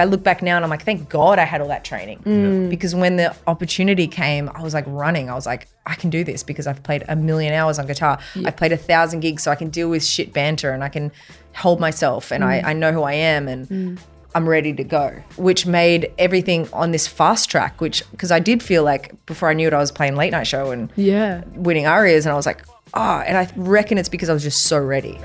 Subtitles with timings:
[0.00, 2.18] I look back now and I'm like, thank God I had all that training.
[2.20, 2.70] Mm.
[2.70, 5.30] Because when the opportunity came, I was like running.
[5.30, 8.18] I was like, I can do this because I've played a million hours on guitar.
[8.44, 11.12] I've played a thousand gigs, so I can deal with shit banter and I can
[11.54, 12.64] hold myself and I, mm.
[12.64, 13.98] I know who I am and mm.
[14.34, 15.22] I'm ready to go.
[15.36, 19.54] Which made everything on this fast track, which because I did feel like before I
[19.54, 21.42] knew it, I was playing late night show and Yeah.
[21.54, 22.64] winning ARIAs and I was like,
[22.94, 25.18] oh, and I reckon it's because I was just so ready.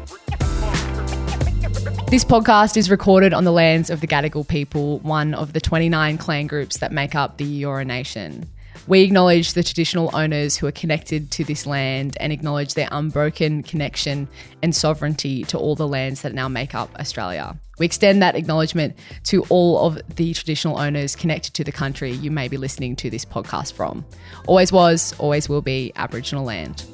[2.15, 6.17] This podcast is recorded on the lands of the Gadigal people, one of the 29
[6.17, 8.49] clan groups that make up the Eora Nation.
[8.87, 13.63] We acknowledge the traditional owners who are connected to this land and acknowledge their unbroken
[13.63, 14.29] connection
[14.63, 17.59] and sovereignty to all the lands that now make up Australia.
[17.79, 22.31] We extend that acknowledgement to all of the traditional owners connected to the country you
[22.31, 24.05] may be listening to this podcast from.
[24.47, 26.85] Always was, always will be Aboriginal land.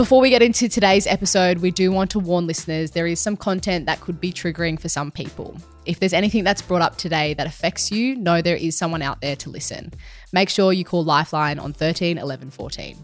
[0.00, 3.36] Before we get into today's episode, we do want to warn listeners there is some
[3.36, 5.54] content that could be triggering for some people.
[5.84, 9.20] If there's anything that's brought up today that affects you, know there is someone out
[9.20, 9.92] there to listen.
[10.32, 12.96] Make sure you call Lifeline on 13 11 14.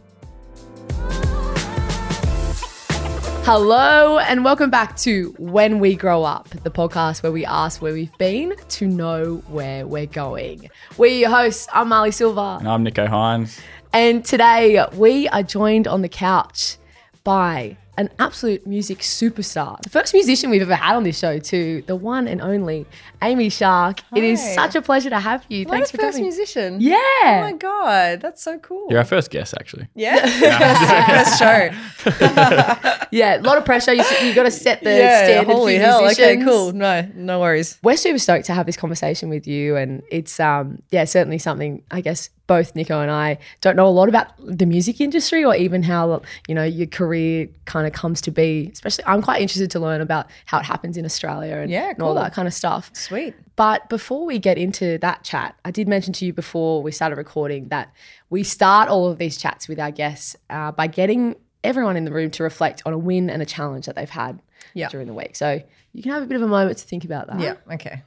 [3.44, 7.92] Hello, and welcome back to When We Grow Up, the podcast where we ask where
[7.92, 10.70] we've been to know where we're going.
[10.97, 11.69] We're your hosts.
[11.75, 12.56] I'm Marlee Silva.
[12.58, 13.60] And I'm Nicho Hynes.
[13.92, 16.78] And today we are joined on the couch
[17.27, 19.80] by an absolute music superstar.
[19.82, 22.86] The first musician we've ever had on this show, too, the one and only
[23.20, 24.00] Amy Shark.
[24.14, 25.64] It is such a pleasure to have you.
[25.64, 26.28] What Thanks a for first coming.
[26.28, 26.80] musician.
[26.80, 26.97] Yeah.
[27.00, 28.86] Oh my god, that's so cool.
[28.91, 29.88] You're our first guest, actually.
[29.97, 30.20] Yeah.
[31.24, 33.06] first show.
[33.10, 33.92] yeah, a lot of pressure.
[33.92, 35.24] You, you got to set the yeah.
[35.24, 36.10] standard Holy for hell.
[36.10, 36.72] Okay, cool.
[36.72, 37.77] No, no worries.
[37.82, 41.82] We're super stoked to have this conversation with you, and it's um yeah certainly something
[41.91, 45.55] I guess both Nicho and I don't know a lot about the music industry or
[45.56, 48.70] even how you know your career kind of comes to be.
[48.72, 52.03] Especially, I'm quite interested to learn about how it happens in Australia and, Yeah, and
[52.03, 52.91] all that kind of stuff.
[52.94, 53.34] Sweet.
[53.56, 57.16] But before we get into that chat, I did mention to you before we started
[57.16, 57.93] recording that
[58.31, 62.12] we start all of these chats with our guests uh, by getting everyone in the
[62.12, 64.41] room to reflect on a win and a challenge that they've had
[64.75, 64.88] Yeah.
[64.88, 65.34] during the week.
[65.37, 65.60] So
[65.93, 67.41] you can have a bit of a moment to think about that.
[67.41, 67.54] Yeah.
[67.75, 68.03] Okay.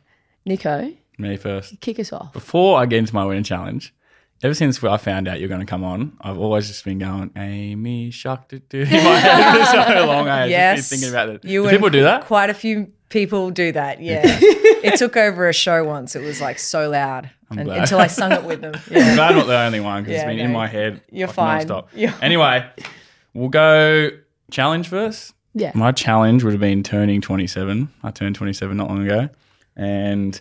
[0.47, 1.80] Nicho, Me first.
[1.81, 2.31] kick us off.
[2.34, 3.94] Before I get into my winning challenge,
[4.44, 7.31] ever since I found out you're going to come on, I've always just been going,
[7.35, 10.27] Amy Shark, do, do, in my head for so long.
[10.29, 10.77] I Yes.
[10.77, 11.45] just been thinking about it.
[11.45, 12.25] You do people do that?
[12.25, 14.01] Quite a few people do that.
[14.01, 14.22] Yeah.
[14.25, 16.16] it took over a show once.
[16.16, 18.73] It was like so loud and, until I sung it with them.
[18.88, 19.16] I'm Yeah.
[19.16, 21.01] glad I'm not the only one because Yeah, it's been in my head.
[21.11, 21.67] You're like, fine.
[21.67, 21.88] nonstop.
[21.95, 22.66] You're- Anyway,
[23.33, 24.09] we'll go
[24.51, 25.33] challenge first.
[25.56, 25.71] Yeah.
[25.73, 27.89] My challenge would have been turning 27.
[28.03, 29.29] I turned 27 not long ago.
[29.75, 30.39] And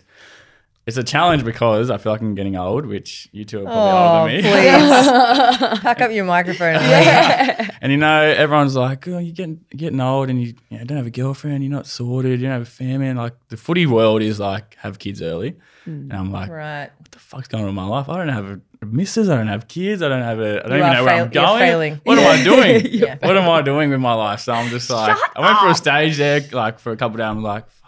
[0.89, 3.79] it's a challenge because I feel like I'm getting old, which you two are probably
[3.79, 5.69] Oh, older than me.
[5.71, 5.79] please.
[5.87, 6.75] Pack up your microphone.
[6.81, 7.71] And.
[7.81, 10.97] And you know, everyone's like, "Oh, you're getting getting old, and you, you know, don't
[10.97, 11.63] have a girlfriend.
[11.63, 12.41] You're not sorted.
[12.41, 15.51] You don't have a family." And like the footy world is like, have kids early,
[15.87, 16.09] mm.
[16.09, 16.89] and I'm like, Right.
[16.97, 18.09] "What the fuck's going on in my life?
[18.09, 19.29] I don't have a, a missus.
[19.29, 20.01] I don't have kids.
[20.01, 20.59] I don't have a.
[20.65, 21.59] I don't You even are know where fail- I'm you're going.
[21.59, 22.01] failing.
[22.03, 22.85] What am I doing?
[22.91, 23.15] Yeah.
[23.25, 25.75] What am I doing with my life?" So I'm just like, I went for a
[25.75, 27.27] stage there, like for a couple of days.
[27.29, 27.78] I'm like, far out.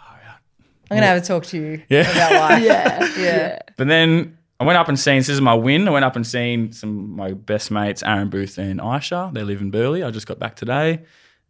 [0.92, 2.10] I'm going to have a talk to you Yeah.
[2.10, 2.62] about life.
[2.64, 3.08] Yeah.
[3.18, 3.58] Yeah.
[3.76, 5.88] But then I went up and seen, this is my win.
[5.88, 9.32] I went up and seen some of my best mates, Aaron Booth and Aisha.
[9.32, 10.04] They live in Burleigh.
[10.04, 11.00] I just got back today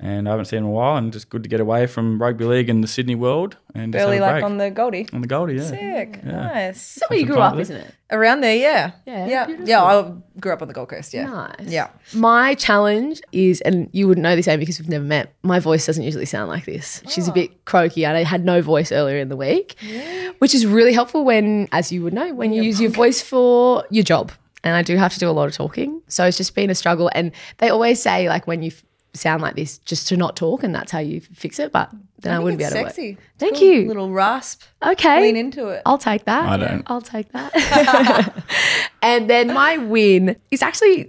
[0.02, 2.20] and I haven't seen him in a while and just good to get away from
[2.20, 4.44] rugby league and the Sydney world and just have a like break.
[4.44, 5.06] on the Goldie.
[5.12, 5.62] on the Goldie, yeah.
[5.62, 6.20] Sick.
[6.24, 6.32] Yeah.
[6.32, 6.96] Nice.
[6.96, 7.60] Is that where you grew up, there.
[7.62, 7.94] isn't it?
[8.10, 8.90] Around there, yeah.
[9.06, 9.46] Yeah, Yeah.
[9.46, 9.68] beautiful.
[9.68, 9.84] Yeah.
[9.84, 11.14] I grew up on the Gold Coast.
[11.14, 11.26] Yeah.
[11.26, 11.68] Nice.
[11.68, 11.88] Yeah.
[12.14, 15.32] My challenge is, and you wouldn't know this, Amy, because we've never met.
[15.44, 17.00] My voice doesn't usually sound like this.
[17.08, 17.34] She's a oh.
[17.34, 19.76] bit croaky, and I had no voice earlier in the week,
[20.40, 23.84] which is really helpful when, as you would know, when you use your voice for
[23.90, 24.32] your job.
[24.64, 26.74] And I do have to do a lot of talking, so it's just been a
[26.74, 27.10] struggle.
[27.14, 30.62] And they always say, like, when you f- sound like this, just to not talk,
[30.62, 31.72] and that's how you fix it.
[31.72, 31.90] But
[32.20, 32.90] then I, wouldn't be it's able to.
[32.90, 33.12] sexy.
[33.12, 33.20] Work.
[33.38, 33.62] Thank cool.
[33.64, 33.88] you.
[33.88, 34.62] Little rasp.
[34.82, 35.20] Okay.
[35.22, 35.82] Lean into it.
[35.86, 36.48] I'll take that.
[36.48, 36.82] I don't.
[36.86, 38.44] I'll take that.
[39.02, 41.08] and then my win is actually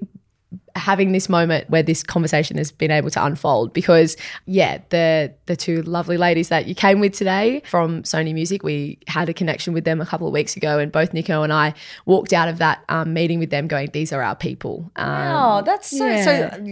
[0.75, 4.17] having this moment where this conversation has been able to unfold because
[4.47, 8.97] yeah the the two lovely ladies that you came with today from Sony Music we
[9.07, 11.75] had a connection with them a couple of weeks ago and both Nicho and I
[12.07, 15.61] walked out of that um, meeting with them going these are our people um, Oh,
[15.63, 16.07] that's so.
[16.07, 16.23] yeah.
[16.23, 16.65] So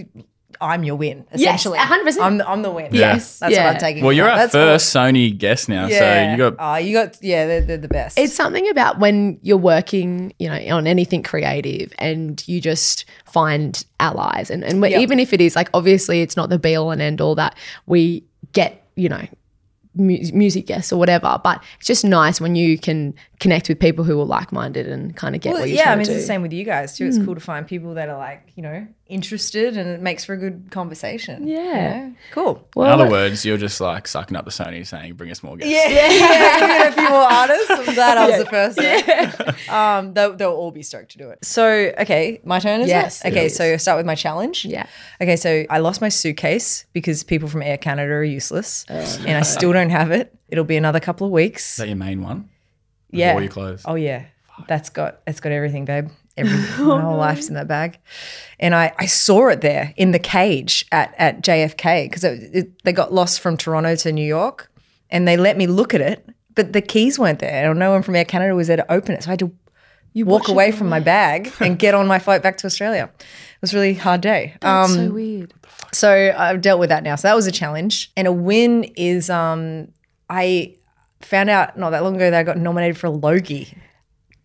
[0.59, 1.77] I'm your win, Yes, essentially.
[1.77, 2.21] 100%.
[2.21, 2.94] I'm, I'm the win.
[2.94, 3.65] Yes, That's yeah.
[3.65, 4.03] what I'm taking.
[4.03, 4.31] Well, you're that.
[4.31, 6.00] our That's first Sony guest now, Yeah.
[6.00, 7.18] so you got Oh, you got.
[7.21, 8.18] Yeah, they're, they're the best.
[8.18, 13.86] It's something about when you're working, you know, on anything creative and you just find
[14.00, 14.50] allies.
[14.50, 15.00] And, and Yep.
[15.00, 17.56] even if it is like, obviously, it's not the be all and end all that
[17.86, 19.25] we get, you know,
[19.94, 24.19] music guests or whatever, but it's just nice when you can connect with people who
[24.21, 26.21] are like minded and kind of get Well, what you're yeah, I mean, to it's
[26.21, 27.07] the same with you guys too.
[27.07, 27.25] It's mm.
[27.25, 30.38] cool to find people that are like, you know, interested and it makes for a
[30.38, 31.48] good conversation.
[31.48, 32.00] you Yeah.
[32.08, 32.16] know?
[32.31, 32.68] Cool.
[32.78, 35.74] In other words, you're just like sucking up the Sony saying, bring us more guests.
[35.74, 37.69] Yeah, yeah, give it a few more artists.
[37.69, 39.56] I'm glad I was the first one.
[39.72, 41.40] Um, they'll, they'll all be stoked to do it.
[41.44, 43.28] So, okay, my turn is Yes, it?
[43.28, 43.56] it Okay, is.
[43.56, 44.66] so I start with my challenge.
[44.66, 44.86] Yeah.
[45.22, 48.96] Okay, so I lost my suitcase because people from Air Canada are useless, Oh,
[49.28, 50.34] and I still don't have it.
[50.50, 51.72] It'll be another couple of weeks.
[51.72, 52.50] Is that your main one?
[53.12, 53.34] Yeah.
[53.34, 53.84] All your clothes.
[53.86, 54.25] Oh yeah,
[54.68, 56.10] that's got it's got everything, babe.
[56.38, 58.00] Every my whole life's in that bag,
[58.60, 62.83] and I I saw it there in the cage at at JFK because it, it,
[62.83, 64.72] they got lost from Toronto to New York,
[65.10, 68.01] and they let me look at it, but the keys weren't there, and no one
[68.01, 69.51] from Air Canada was there to open it, so I had to
[70.25, 73.10] walk away from my bag and get on my flight back to Australia.
[73.19, 74.56] It was a really hard day.
[74.62, 75.54] That's Um, so weird.
[75.92, 77.16] so I've dealt with that now.
[77.16, 78.12] So that was a challenge.
[78.18, 79.89] And a win is um
[80.30, 80.75] I
[81.22, 83.77] found out not that long ago that I got nominated for a Logie.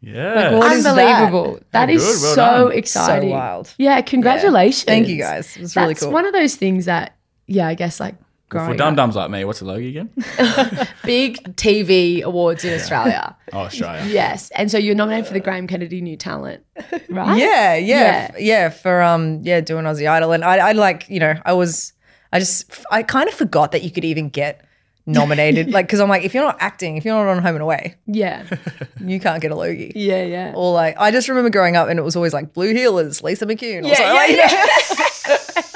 [0.01, 0.57] Yeah.
[0.59, 0.91] what is that?
[0.99, 1.61] Unbelievable.
[1.73, 2.79] that is good, well so done.
[2.79, 3.31] exciting.
[3.31, 3.75] So wild.
[3.79, 4.85] Yeah, congratulations.
[4.85, 5.57] Thank you guys.
[5.57, 6.13] It was really That's cool.
[6.13, 7.17] one of those things that,
[7.47, 8.23] yeah, I guess like For
[8.59, 10.11] growing dum dums like me, what's a Logie again?
[11.05, 13.37] big TV awards in Australia.
[13.53, 14.05] Oh, Australia.
[14.07, 16.63] Yes, and so you're nominated for the Graham Kennedy New Talent,
[17.09, 17.39] right?
[17.39, 18.29] yeah, yeah, Yeah.
[18.31, 20.33] f- yeah, for um yeah, doing Aussie Idol.
[20.33, 21.93] And I I like, you know, I was
[22.33, 24.65] I just I kind of forgot that you could even get
[25.07, 25.71] nominated.
[25.77, 27.95] like cuz I'm like if you're not acting, if you're not on Home and Away,
[28.07, 28.45] yeah,
[29.01, 29.93] you can't get a Logie.
[29.95, 30.53] yeah, yeah.
[30.55, 33.47] Or like I just remember growing up and it was always like Blue Heelers, Lisa
[33.47, 33.85] McCune.
[33.85, 35.67] or Yeah, something yeah, like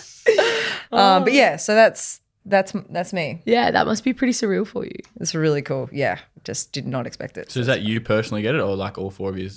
[0.92, 3.42] um, but yeah, so that's that's that's me.
[3.44, 4.96] Yeah, that must be pretty surreal for you.
[5.20, 5.88] It's really cool.
[5.92, 7.50] Yeah, just did not expect it.
[7.50, 9.50] So is that you personally get it, or like all four of you,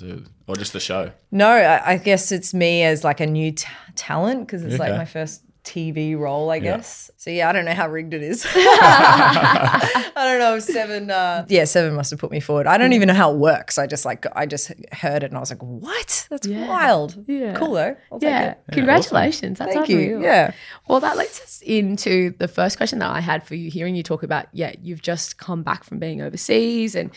[0.47, 1.11] or just the show?
[1.31, 4.95] No, I, I guess it's me as like a new t- talent because it's like
[4.95, 6.77] my first TV role, I Yeah.
[6.77, 7.09] guess.
[7.17, 8.45] So yeah, I don't know how rigged it is.
[8.55, 11.09] I don't know if seven.
[11.09, 12.67] Uh, yeah, seven must have put me forward.
[12.67, 13.77] I don't even know how it works.
[13.77, 16.27] I just like I just heard it and I was like, what?
[16.29, 16.67] That's Yeah.
[16.67, 17.23] wild.
[17.27, 17.53] Yeah.
[17.55, 17.95] cool though.
[18.11, 18.59] I'll take Yeah, it.
[18.71, 19.59] congratulations.
[19.59, 20.19] That's Thank unreal.
[20.19, 20.23] you.
[20.23, 20.51] Yeah.
[20.87, 23.69] Well, that leads us into the first question that I had for you.
[23.71, 27.09] Hearing you talk about, yeah, you've just come back from being overseas, and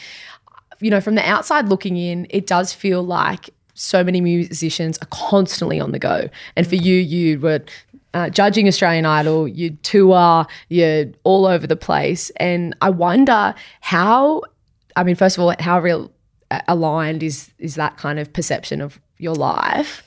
[0.80, 5.06] you know, from the outside looking in, it does feel like so many musicians are
[5.10, 6.28] constantly on the go.
[6.54, 7.60] And for you, you were
[8.16, 14.40] uh, judging Australian Idol, you tour, you're all over the place, and I wonder how.
[14.98, 16.10] I mean, first of all, how real
[16.50, 20.02] uh, aligned is is that kind of perception of your life?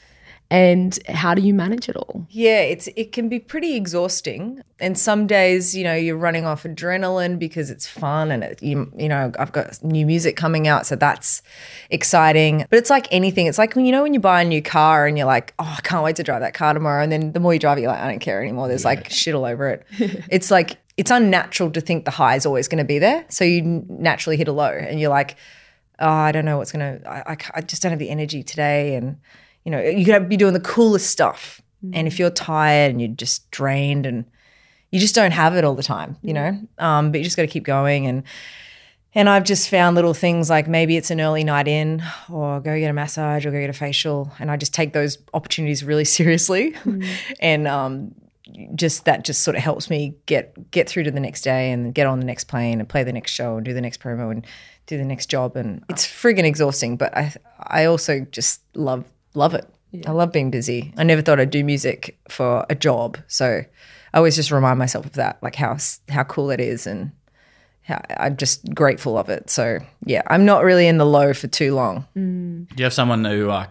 [0.51, 2.25] And how do you manage it all?
[2.31, 4.63] Yeah, it's it can be pretty exhausting.
[4.79, 8.91] And some days, you know, you're running off adrenaline because it's fun and it, you
[8.97, 11.43] you know, I've got new music coming out, so that's
[11.91, 12.65] exciting.
[12.71, 13.45] But it's like anything.
[13.45, 15.75] It's like when you know when you buy a new car and you're like, "Oh,
[15.77, 17.81] I can't wait to drive that car tomorrow." And then the more you drive it,
[17.81, 19.85] you're like, "I don't care anymore." There's like shit all over it.
[20.29, 23.23] it's like it's unnatural to think the high is always going to be there.
[23.29, 25.37] So you naturally hit a low and you're like,
[25.99, 26.99] oh, I don't know what's gonna.
[27.05, 29.17] I, I, I just don't have the energy today, and
[29.69, 31.62] you know, you could be doing the coolest stuff,
[31.94, 34.25] and if you're tired and you're just drained, and
[34.89, 36.60] you just don't have it all the time, you know.
[36.80, 38.24] Um, but you just got to keep going, and
[39.13, 42.01] and I've just found little things like maybe it's an early night in,
[42.31, 45.19] or go get a massage, or go get a facial, and I just take those
[45.36, 46.75] opportunities really seriously,
[47.39, 48.16] and um,
[48.74, 51.94] just that just sort of helps me get get through to the next day and
[51.94, 54.31] get on the next plane and play the next show and do the next promo
[54.31, 54.48] and
[54.88, 55.56] do the next job.
[55.56, 59.67] And it's friggin' exhausting but I I also just love love it.
[60.05, 60.93] I love being busy.
[60.97, 63.17] I never thought I'd do music for a job.
[63.27, 63.63] So
[64.13, 65.77] I always just remind myself of that like how
[66.09, 67.11] how cool it is and
[67.83, 69.49] how I'm just grateful of it.
[69.49, 72.06] So yeah, I'm not really in the low for too long.
[72.15, 73.68] Do you have someone who uh,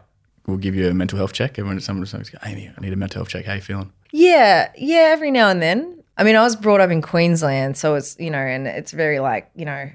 [0.47, 1.59] will give you a mental health check?
[1.59, 3.45] Everyone, someone just goes, Amy, I need a mental health check.
[3.45, 3.93] How you feeling?
[4.11, 6.03] Yeah, yeah, every now and then.
[6.17, 9.21] I mean, I was brought up in Queensland, so it's you know, and it's very
[9.21, 9.89] like you know,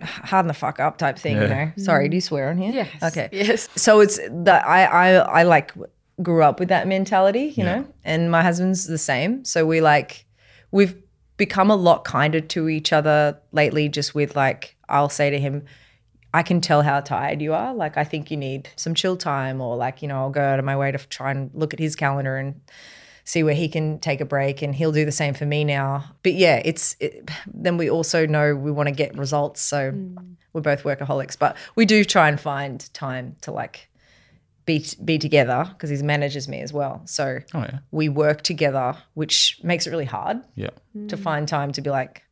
[0.00, 1.36] harden the fuck up type thing.
[1.36, 1.64] You Yeah.
[1.66, 2.72] know, sorry, do you swear on here?
[2.72, 2.88] Yes.
[3.02, 3.28] Okay.
[3.32, 3.68] Yes.
[3.76, 5.08] So it's that I I
[5.40, 5.72] I like
[6.22, 9.44] grew up with that mentality, you know, and my husband's the same.
[9.44, 10.24] So we like
[10.70, 10.96] we've
[11.36, 13.88] become a lot kinder to each other lately.
[13.88, 15.64] Just with like, I'll say to him.
[16.34, 17.74] I can tell how tired you are.
[17.74, 20.58] Like, I think you need some chill time, or like, you know, I'll go out
[20.58, 22.58] of my way to try and look at his calendar and
[23.24, 26.04] see where he can take a break and he'll do the same for me now
[26.22, 30.34] but yeah it's it, then we also know we want to get results so mm.
[30.52, 33.88] we're both workaholics but we do try and find time to like
[34.64, 38.96] be be together because he manages me as well so Oh yeah, we work together
[39.14, 40.70] which makes it really hard yeah.
[41.08, 42.22] to find time to be like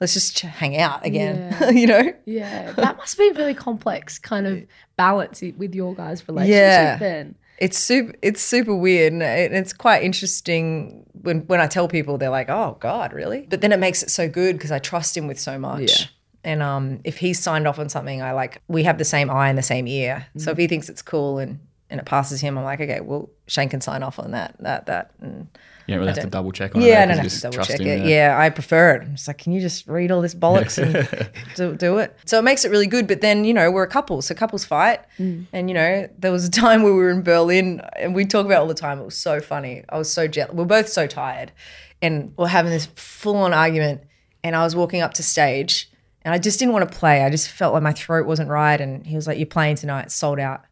[0.00, 1.70] let's just hang out again Yeah.
[1.80, 4.62] you know Yeah, that must be a really complex kind of
[4.96, 6.50] balance i- with your guys' relationship.
[6.60, 6.96] Yeah.
[6.98, 12.18] Then it's super it's super weird and it's quite interesting when when I tell people
[12.18, 13.46] they're like oh god really?
[13.48, 16.00] But then it makes it so good because I trust him with so much.
[16.00, 16.06] Yeah.
[16.44, 19.48] and um if he's signed off on something I like we have the same eye
[19.48, 20.26] and the same ear.
[20.36, 23.30] So if he thinks it's cool and and it passes him, I'm like, okay, well,
[23.46, 25.12] Shane can sign off on that, that, that.
[25.20, 25.46] And
[25.86, 27.52] You don't really have to don't- double check on yeah, I don't eh, 'cause have
[27.52, 28.06] to double check it.
[28.06, 28.36] Yeah.
[28.38, 29.02] I prefer it.
[29.02, 32.16] I'm just like, can you just read all this bollocks and do, do it?
[32.24, 33.06] So it makes it really good.
[33.06, 34.22] But then, you know, we're a couple.
[34.22, 35.00] So couples fight.
[35.18, 35.46] Mm.
[35.52, 38.46] And, you know, there was a time where we were in Berlin and we talk
[38.46, 38.98] about it all the time.
[38.98, 39.84] It was so funny.
[39.90, 40.54] I was so jet.
[40.54, 41.52] We're both so tired.
[42.00, 44.02] And we're having this full on argument.
[44.42, 45.90] And I was walking up to stage
[46.22, 47.22] and I just didn't want to play.
[47.22, 48.80] I just felt like my throat wasn't right.
[48.80, 50.62] And he was like, You're playing tonight, sold out.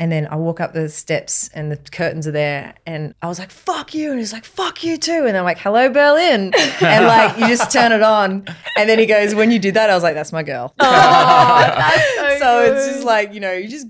[0.00, 2.74] And then I walk up the steps and the curtains are there.
[2.86, 4.10] And I was like, fuck you.
[4.10, 5.26] And he's like, fuck you too.
[5.26, 6.54] And I'm like, hello, Berlin.
[6.80, 8.46] and like, you just turn it on.
[8.78, 10.74] And then he goes, when you did that, I was like, that's my girl.
[10.80, 13.86] so it's just like, you know, you just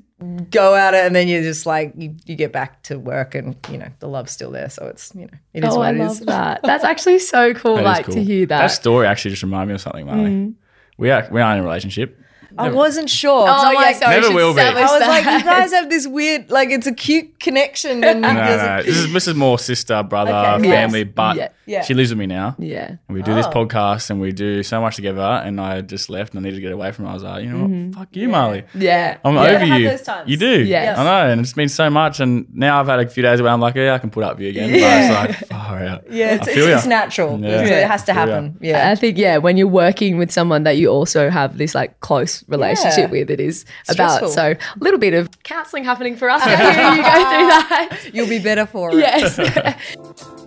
[0.51, 3.57] go at it and then you're just like, you, you get back to work and,
[3.71, 4.69] you know, the love's still there.
[4.69, 6.21] So it's, you know, it is Oh, what I it love is.
[6.27, 6.61] that.
[6.65, 7.77] That's actually so cool.
[7.77, 8.15] That is like cool.
[8.17, 8.59] to hear that.
[8.63, 10.27] That story actually just reminded me of something, Marlee.
[10.29, 10.55] Mm.
[10.99, 12.19] We are we are in a relationship.
[12.61, 13.47] I wasn't sure.
[13.49, 14.61] oh I'm yeah, like, sorry, Never will be.
[14.61, 18.03] I was like, you guys have this weird, like, it's a cute connection.
[18.11, 19.29] And No, no, this is Mrs.
[19.29, 20.71] is more sister, brother, Okay.
[20.71, 21.09] family, Yes.
[21.15, 21.49] but Yeah.
[21.67, 21.83] Yeah.
[21.83, 22.57] she lives with me now.
[22.59, 22.89] yeah.
[23.09, 23.51] And we do this Oh.
[23.51, 25.21] podcast and we do so much together.
[25.21, 27.13] And I just left and I needed to get away from her.
[27.13, 27.71] I was like, you know what?
[27.71, 27.93] Mm-hmm.
[27.93, 28.65] Fuck you, Marlee.
[28.75, 29.19] Yeah.
[29.25, 29.41] I'm yeah.
[29.43, 29.89] over you.
[29.89, 30.29] those times.
[30.29, 30.65] You do.
[30.65, 31.31] Yeah, I know.
[31.33, 32.19] And it's been so much.
[32.21, 34.33] And now I've had a few days where I'm like, yeah, I can put up
[34.37, 34.71] with you again.
[34.75, 34.81] Yeah.
[35.25, 36.05] But it's like, far out.
[36.11, 37.39] yeah, it's, it's, it's natural.
[37.41, 37.63] Yeah.
[37.63, 38.59] It has to happen.
[38.61, 38.91] Yeah.
[38.91, 42.43] I think yeah, when you're working with someone that you also have this like close
[42.51, 43.11] relationship Yeah.
[43.11, 46.43] with, it is about so a little bit of counselling happening for us.
[46.45, 46.59] Hearing
[46.97, 48.11] you go through that.
[48.13, 48.99] You'll be better for it.
[48.99, 49.39] Yes.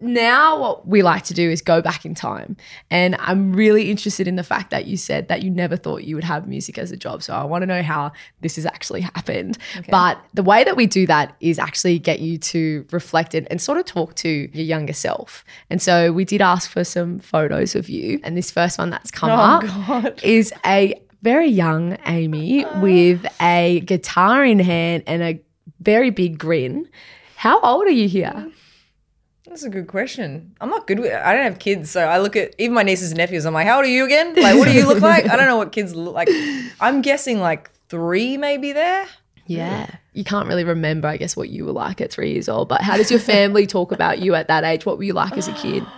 [0.00, 2.56] now what we like to do is go back in time.
[2.90, 6.14] And i'm really interested in the fact that you said that you never thought you
[6.14, 7.22] would have music as a job.
[7.22, 9.58] So i want to know how this has actually happened.
[9.88, 13.60] But the way that we do that is actually get you to reflect it and
[13.60, 15.44] sort of talk to your younger self.
[15.70, 18.20] And so we did ask for some photos of you.
[18.22, 22.80] And this first one that's come oh, up is a very young amy uh-huh.
[22.80, 25.40] with a guitar in hand and a
[25.80, 26.88] very big grin.
[27.36, 28.52] How old are you here mm.
[29.56, 30.54] That's a good question.
[30.60, 33.12] I'm not good with I don't have kids, so I look at even my nieces
[33.12, 33.46] and nephews.
[33.46, 34.34] I'm like, how old are you again?
[34.34, 35.30] Like, what do you look like?
[35.30, 36.28] I don't know what kids look like.
[36.78, 39.06] I'm guessing like three, maybe there.
[39.46, 39.88] Yeah.
[40.12, 42.82] You can't really remember, I guess, what you were like at three years old, but
[42.82, 44.84] how does your family talk about you at that age?
[44.84, 45.82] What were you like as a kid?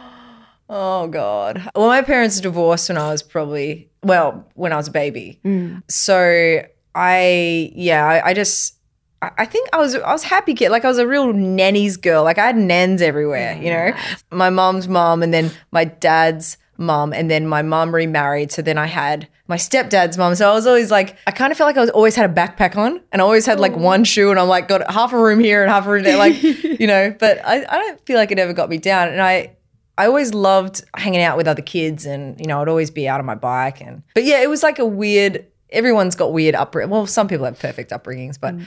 [0.71, 1.71] Oh God.
[1.75, 5.41] Well, my parents divorced when I was probably well, when I was a baby.
[5.43, 5.83] Mm.
[5.89, 6.63] So
[6.95, 8.78] I yeah, I, I just
[9.21, 10.71] I think I was I was happy kid.
[10.71, 12.23] Like I was a real nanny's girl.
[12.23, 13.93] Like I had nans everywhere, you know.
[14.31, 18.53] My mom's mom and then my dad's mom and then my mom remarried.
[18.53, 20.37] So then I had my stepdad's mom.
[20.37, 22.33] So I was always like I kind of felt like I was always had a
[22.33, 23.79] backpack on and I always had like oh.
[23.79, 26.17] one shoe and I'm like got half a room here and half a room there.
[26.17, 29.09] Like, you know, but I, I don't feel like it ever got me down.
[29.09, 29.57] And I
[29.99, 33.19] I always loved hanging out with other kids and, you know, I'd always be out
[33.19, 33.81] on my bike.
[33.81, 36.91] And, but yeah, it was like a weird, everyone's got weird upbringing.
[36.91, 38.65] Well, some people have perfect upbringings, but mm.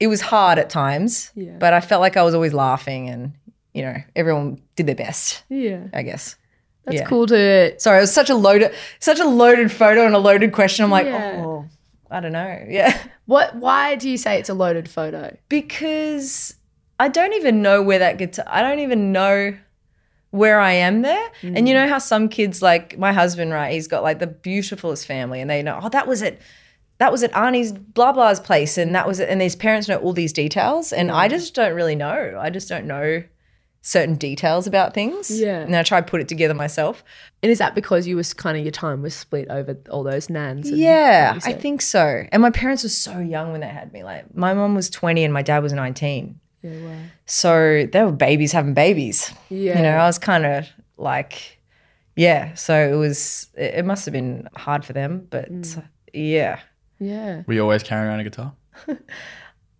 [0.00, 1.30] It was hard at times.
[1.34, 1.56] Yeah.
[1.58, 3.32] But I felt like I was always laughing and,
[3.72, 5.84] you know, everyone did their best, Yeah.
[5.92, 6.36] I guess.
[6.84, 7.06] That's Yeah.
[7.06, 10.52] cool to Sorry, it was such a loaded, such a loaded photo and a loaded
[10.52, 10.84] question.
[10.84, 11.42] I'm like, Yeah.
[11.44, 11.66] oh,
[12.10, 12.64] I don't know.
[12.68, 12.96] Yeah.
[13.26, 15.36] what why do you say it's a loaded photo?
[15.48, 16.54] because
[17.00, 18.44] I don't even know where that guitar.
[18.48, 19.56] I don't even know
[20.30, 21.30] where I am there.
[21.42, 21.78] And you mm.
[21.78, 23.72] know how some kids, like my husband, right?
[23.72, 26.40] He's got like the beautifulest family, and they know, oh, that was it.
[27.04, 29.20] That was at Arnie's blah blah's place, and that was.
[29.20, 31.32] And these parents know all these details, and I mm.
[31.32, 32.38] just don't really know.
[32.40, 33.22] I just don't know
[33.82, 35.30] certain details about things.
[35.30, 35.60] Yeah.
[35.60, 37.04] and I try to put it together myself.
[37.42, 40.30] And is that because you was kind of your time was split over all those
[40.30, 40.70] nans?
[40.70, 42.24] and- Yeah, I think so.
[42.32, 44.02] And my parents were so young when they had me.
[44.02, 46.40] Like my mom was twenty, and my dad was nineteen.
[46.62, 46.96] Yeah, wow.
[47.26, 49.30] So they were babies having babies.
[49.50, 49.76] Yeah.
[49.76, 51.60] You know, I was kind of like,
[52.16, 52.54] yeah.
[52.54, 55.84] So it was, it, it must have been hard for them, but mm.
[56.14, 56.60] yeah.
[56.98, 57.42] Yeah.
[57.46, 58.52] Were you always carrying around a guitar?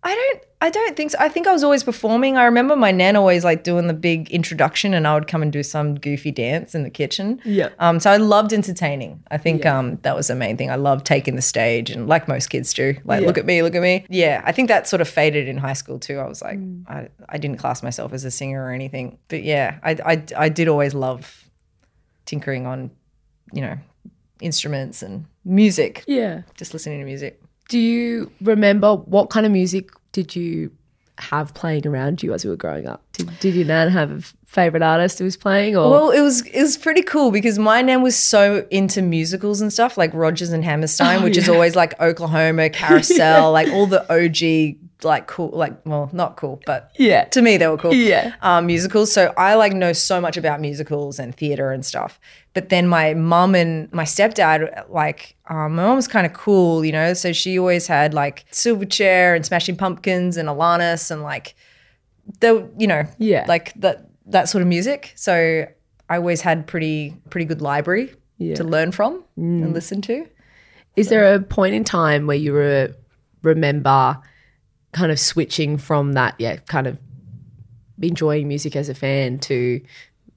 [0.06, 1.18] I don't, I don't think so.
[1.18, 2.36] I think I was always performing.
[2.36, 5.50] I remember my nan always like doing the big introduction, and I would come and
[5.50, 7.40] do some goofy dance in the kitchen.
[7.42, 7.70] Yeah.
[7.78, 9.22] Um, so I loved entertaining.
[9.30, 10.70] I think um, that was the main thing.
[10.70, 13.26] I loved taking the stage, and like most kids do, like Yeah.
[13.26, 14.04] look at me, look at me.
[14.10, 16.18] Yeah, I think that sort of faded in high school too.
[16.18, 16.84] I was like, Mm.
[16.86, 20.48] I, I didn't class myself as a singer or anything, but yeah, I, I, I
[20.50, 21.48] did always love
[22.26, 22.90] tinkering on,
[23.54, 23.78] you know,
[24.40, 26.04] instruments and music.
[26.06, 26.42] Yeah.
[26.56, 27.40] Just listening to music.
[27.68, 30.70] Do you remember what kind of music did you
[31.18, 33.02] have playing around you as you were growing up?
[33.12, 36.42] Did, did your nan have a favorite artist who was playing or Well, it was
[36.46, 40.50] it was pretty cool because my nan was so into musicals and stuff like Rodgers
[40.52, 45.50] and Hammerstein, Oh, which is always like Oklahoma, Carousel, like all the OG like cool,
[45.50, 47.24] like well, not cool, but Yeah.
[47.26, 47.94] to me they were cool.
[47.94, 48.34] Yeah.
[48.42, 49.12] um, musicals.
[49.12, 52.18] So I like know so much about musicals and theater and stuff.
[52.54, 56.84] But then my mum and my stepdad, like, um, my mum was kind of cool,
[56.84, 57.12] you know.
[57.12, 61.54] So she always had like Silverchair and Smashing Pumpkins and Alanis and like
[62.40, 63.44] the, you know, Yeah.
[63.48, 65.12] like that that sort of music.
[65.16, 65.66] So
[66.08, 68.54] I always had pretty pretty good library Yeah.
[68.54, 70.26] to learn from and listen to.
[70.96, 72.94] Is there a point in time where you re-
[73.42, 74.16] remember
[74.92, 76.98] kind of switching from that, yeah, kind of
[78.00, 79.80] enjoying music as a fan to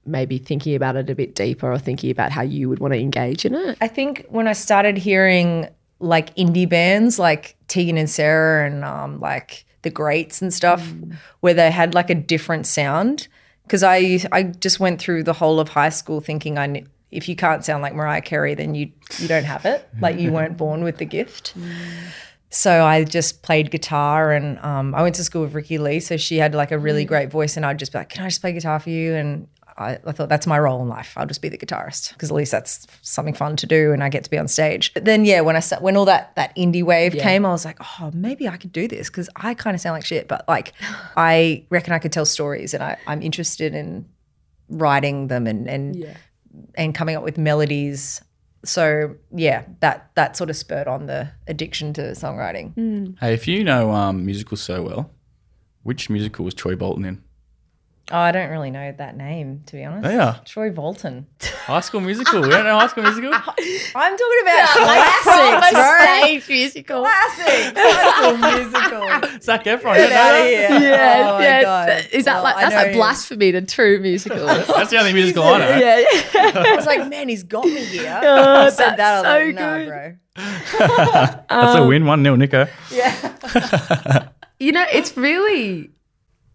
[0.08, 3.00] maybe thinking about it a bit deeper or thinking about how you would want to
[3.00, 3.78] engage in it?
[3.80, 5.68] I think when I started hearing
[6.00, 10.92] like indie bands like Tegan and Sara and um, like the Grates and stuff,
[11.40, 13.28] where they had like a different sound,
[13.64, 17.36] because I I just went through the whole of high school thinking I if you
[17.36, 20.84] can't sound like Mariah Carey, then you you don't have it, like you weren't born
[20.84, 21.54] with the gift.
[22.50, 26.00] So I just played guitar and um, I went to school with Ricki-Lee.
[26.00, 28.28] So she had like a really great voice and I'd just be like, can I
[28.28, 29.14] just play guitar for you?
[29.14, 29.48] And
[29.78, 31.14] I, I thought that's my role in life.
[31.16, 34.08] I'll just be the guitarist because at least that's something fun to do and I
[34.08, 34.92] get to be on stage.
[34.92, 37.64] But then yeah, when I sa- when all that that indie wave came, I was
[37.64, 40.44] like, oh, maybe I could do this because I kind of sound like shit, but
[40.48, 40.72] like
[41.16, 44.06] I reckon I could tell stories and I, I'm interested in
[44.68, 46.16] writing them and and yeah.
[46.74, 48.20] and coming up with melodies.
[48.64, 53.16] So yeah, that that sort of spurred on the addiction to songwriting.
[53.20, 55.10] Hey, if you know um, musicals so well,
[55.84, 57.22] which musical was Troy Bolton in?
[58.10, 60.06] Oh, I don't really know that name to be honest.
[60.06, 60.36] Oh, yeah.
[60.46, 61.26] Troy Bolton.
[61.66, 62.40] High School Musical.
[62.40, 63.32] We don't know High School Musical.
[63.94, 66.22] I'm talking about classics, bro.
[66.22, 67.00] Stage musical.
[67.02, 68.36] Classic High School
[69.30, 69.40] musical.
[69.42, 69.94] Zac Efron.
[69.94, 70.90] You Get know out of here.
[70.90, 71.62] Yeah, Oh my yeah.
[71.62, 72.06] God.
[72.12, 72.94] Is that Well, like that's like him.
[72.96, 74.38] blasphemy to true musical?
[74.46, 75.68] That's the only musical I know.
[75.78, 76.52] yeah, yeah.
[76.54, 78.20] I was like, man, he's got me here.
[78.22, 79.26] Oh, I said that.
[79.26, 79.88] I was that's like, so nah, good.
[79.88, 81.38] bro.
[81.48, 82.06] That's a um, win.
[82.06, 82.68] 1 0, Nicho.
[82.90, 84.28] Yeah.
[84.58, 85.90] you know, it's really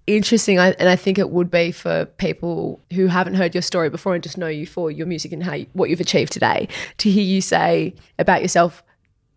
[0.07, 3.89] interesting, I, and I think it would be for people who haven't heard your story
[3.89, 6.67] before and just know you for your music and how you, what you've achieved today
[6.97, 8.83] to hear you say about yourself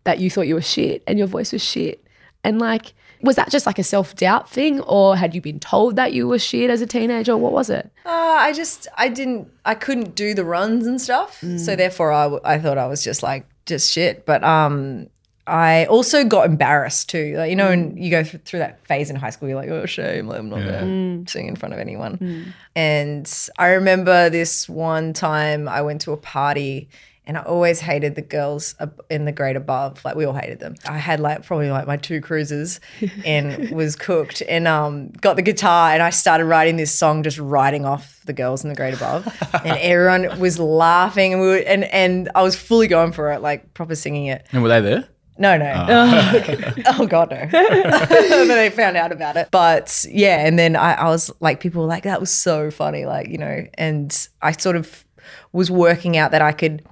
[0.03, 2.03] that you thought you were shit and your voice was shit.
[2.43, 5.95] And like, was that just like a self doubt thing, or had you been told
[5.95, 7.35] that you were shit as a teenager?
[7.35, 7.89] What was it?
[8.05, 11.43] Uh, I just, I didn't, I couldn't do the runs and stuff.
[11.57, 14.25] So therefore, I, I thought I was just like, just shit.
[14.25, 15.09] But um,
[15.47, 17.35] I also got embarrassed too.
[17.37, 18.03] Like, you know, and mm.
[18.03, 20.49] you go through, through that phase in high school, you're like, oh, shame, like, I'm
[20.49, 22.17] not going to sing in front of anyone.
[22.17, 22.53] Mm.
[22.75, 26.89] And I remember this one time I went to a party
[27.27, 28.73] and I always hated the girls
[29.09, 30.03] in the grade above.
[30.05, 30.75] Like we all hated them.
[30.87, 32.79] I had like probably like my two cruises
[33.25, 37.37] and was cooked and um, got the guitar and I started writing this song, just
[37.37, 39.27] writing off the girls in the grade above.
[39.53, 43.41] and everyone was laughing and we were, and, and I was fully going for it,
[43.41, 44.47] like proper singing it.
[44.53, 45.09] And were they there?
[45.39, 45.71] No, no.
[45.75, 46.73] Ah.
[46.99, 47.47] Oh, God, no.
[47.51, 49.49] but they found out about it.
[49.51, 53.05] But yeah, and then I, I was like, people were like, that was so funny,
[53.05, 53.65] like you know.
[53.75, 55.05] And I sort of
[55.51, 56.83] was working out that I could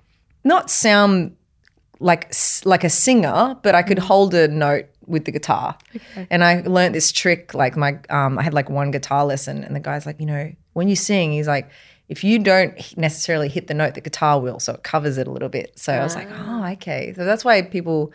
[0.43, 1.36] not sound
[1.99, 2.34] like
[2.65, 4.03] like a singer, but I could mm.
[4.03, 5.77] hold a note with the guitar.
[5.95, 6.27] Okay.
[6.29, 7.53] And I learned this trick.
[7.53, 10.51] Like my, um, I had like one guitar lesson, and the guy's like, you know,
[10.73, 11.69] when you sing, he's like.
[12.08, 15.31] If you don't necessarily hit the note, the guitar will, so it covers it a
[15.31, 15.73] little bit.
[15.75, 16.62] So I was like, ah.
[16.69, 17.12] oh, okay.
[17.15, 18.13] So that's why people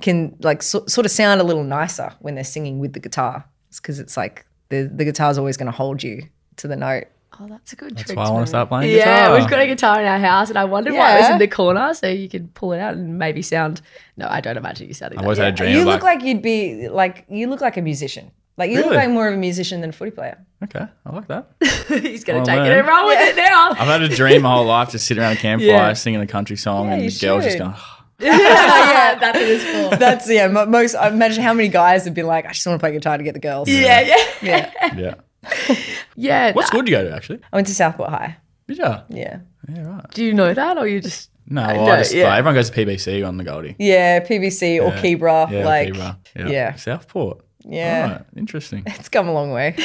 [0.00, 3.44] can like so, sort of sound a little nicer when they're singing with the guitar.
[3.68, 6.22] It's because it's like the the guitar's always going to hold you
[6.56, 7.04] to the note.
[7.38, 8.16] Oh, that's a good That's trick.
[8.16, 9.12] why I want to start playing guitar.
[9.12, 11.38] Yeah, we've got a guitar in our house, and I wondered why it was in
[11.38, 13.82] the corner, so you could pull it out and maybe sound.
[14.16, 15.18] No, I don't imagine you sounding.
[15.18, 17.48] I that always had a dream You of look like, like you'd be like you
[17.48, 18.30] look like a musician.
[18.56, 20.38] Like you look like more of a musician than a footy player.
[20.64, 21.50] okay, I like that.
[21.88, 23.68] He's going Well, to take it and run with it now.
[23.72, 25.92] I've had a dream my whole life to sit around a campfire Yeah.
[25.92, 27.64] singing a country song Yeah, and you the girls just should.
[27.64, 27.74] going,
[28.20, 29.96] yeah, that's what it's for.
[29.96, 30.48] That's yeah.
[30.48, 33.18] Most I imagine how many guys have been like, I just want to play guitar
[33.18, 33.68] to get the girls.
[33.68, 34.72] Yeah, yeah, yeah.
[34.96, 35.14] yeah.
[36.16, 36.52] yeah.
[36.52, 37.40] What school did you go to actually?
[37.52, 38.38] I went to Southport High.
[38.68, 38.84] Did you?
[39.10, 40.10] Yeah, Yeah, right.
[40.12, 41.30] Do you know that, or you just?
[41.48, 42.24] No, well, no, I just yeah.
[42.28, 42.38] play.
[42.38, 43.76] Everyone goes to PBC on the Goldie.
[43.78, 44.18] yeah.
[44.20, 45.00] PBC or Yeah.
[45.02, 46.16] Keebra, Yeah, like Keebra.
[46.36, 46.48] yeah.
[46.48, 46.74] yeah.
[46.74, 47.44] Southport.
[47.64, 48.10] Yeah.
[48.12, 48.22] Right.
[48.36, 48.82] Interesting.
[48.86, 49.76] it's come a long way.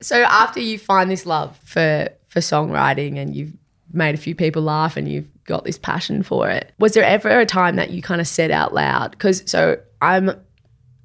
[0.00, 3.52] So after you find this love for for songwriting and you've
[3.92, 7.40] made a few people laugh and you've got this passion for it, was there ever
[7.40, 9.10] a time that you kind of said out loud?
[9.12, 10.30] Because so I'm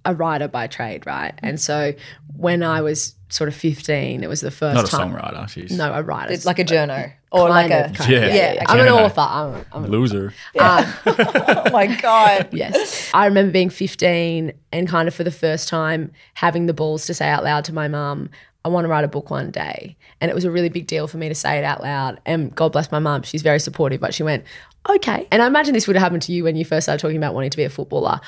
[0.05, 1.33] a writer by trade, right?
[1.39, 1.93] And so
[2.37, 5.11] when I was sort of 15, it was the first Not a time.
[5.13, 5.47] songwriter.
[5.49, 6.31] She's No, a writer.
[6.31, 8.17] It's like a journo or like Kind a of, kind Yeah.
[8.19, 8.33] of.
[8.33, 8.63] Yeah, yeah.
[8.67, 9.19] I'm an author.
[9.21, 10.33] I'm, I'm a an loser.
[10.57, 12.47] Um, oh my god.
[12.53, 13.11] Yes.
[13.13, 17.13] I remember being 15 and kind of for the first time having the balls to
[17.13, 18.29] say out loud to my mum,
[18.65, 19.95] I want to write a book one day.
[20.21, 22.19] And it was a really big deal for me to say it out loud.
[22.25, 24.43] And God bless my mum, she's very supportive, but she went,
[24.89, 25.27] okay.
[25.31, 27.33] And I imagine this would have happened to you when you first started talking about
[27.33, 28.19] wanting to be a footballer.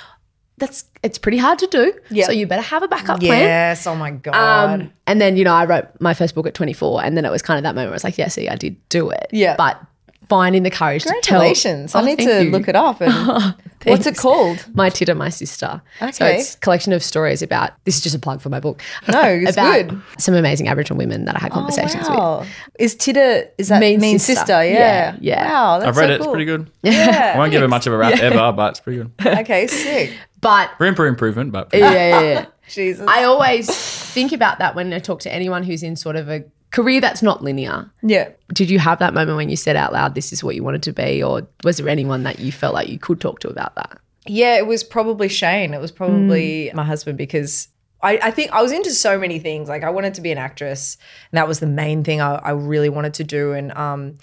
[0.57, 1.93] that's it's pretty hard to do.
[2.11, 2.27] Yeah.
[2.27, 3.41] So you better have a backup plan.
[3.41, 3.85] Yes.
[3.87, 4.35] Oh my god.
[4.81, 7.31] Um, and then, you know, I wrote my first book at 24, and then it
[7.31, 9.27] was kind of that moment where I was like, yeah, see, I did do it.
[9.31, 9.55] Yeah.
[9.57, 9.81] But
[10.29, 11.41] finding the courage to tell.
[11.41, 11.93] Congratulations.
[11.95, 12.51] I Oh, need to you.
[12.51, 13.01] look it up.
[13.01, 14.65] And what's it called?
[14.73, 15.81] My Tidda, My Sister.
[16.11, 18.81] So it's a collection of stories about, this is just a plug for my book.
[19.11, 20.01] No, it's about good.
[20.17, 22.17] some amazing Aboriginal women that I had oh, conversations with.
[22.17, 22.45] Oh, wow.
[22.79, 24.39] Is Tidda, is that Mean mean, Sister.
[24.41, 24.65] sister?
[24.65, 25.17] Yeah, Yeah.
[25.21, 25.49] yeah.
[25.51, 25.79] Wow.
[25.79, 26.17] That's I've read so it.
[26.17, 26.69] It's pretty good.
[26.83, 27.33] Yeah.
[27.35, 29.11] I won't give it much of a rap ever, but it's pretty good.
[29.39, 30.13] okay, sick.
[30.41, 32.45] But Room for improvement, but yeah, yeah, yeah.
[32.67, 33.07] Jesus.
[33.07, 36.43] I always think about that when I talk to anyone who's in sort of a
[36.71, 37.91] career that's not linear.
[38.01, 38.29] yeah.
[38.53, 40.83] Did you have that moment when you said out loud, this is what you wanted
[40.83, 41.21] to be?
[41.21, 43.99] Or was there anyone that you felt like you could talk to about that?
[44.25, 45.73] Yeah, it was probably Shane.
[45.73, 47.67] It was probably my husband because
[48.03, 49.69] I, I think I was into so many things.
[49.69, 50.97] Like I wanted to be an actress,
[51.31, 53.53] and that was the main thing I, I really wanted to do.
[53.53, 54.17] And um,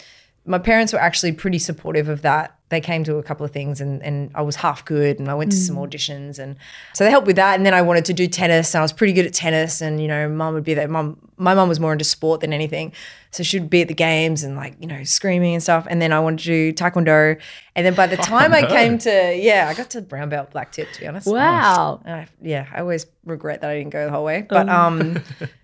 [0.49, 2.55] my parents were actually pretty supportive of that.
[2.71, 5.35] They came to a couple of things, and and I was half good, and I
[5.35, 6.57] went to some auditions, and
[6.93, 7.55] so they helped with that.
[7.57, 9.81] And then I wanted to do tennis, and I was pretty good at tennis.
[9.81, 10.87] And you know, mum would be there.
[10.87, 12.93] Mum, my mum was more into sport than anything,
[13.31, 15.87] so she'd be at the games and like you know screaming and stuff.
[15.89, 17.41] And then I wanted to do taekwondo.
[17.75, 20.71] And then by the time I came to yeah, I got to brown belt, black
[20.71, 20.93] tip.
[20.93, 22.03] To be honest, Wow.
[22.05, 24.43] I, yeah, I always regret that I didn't go the whole way.
[24.47, 25.23] But um,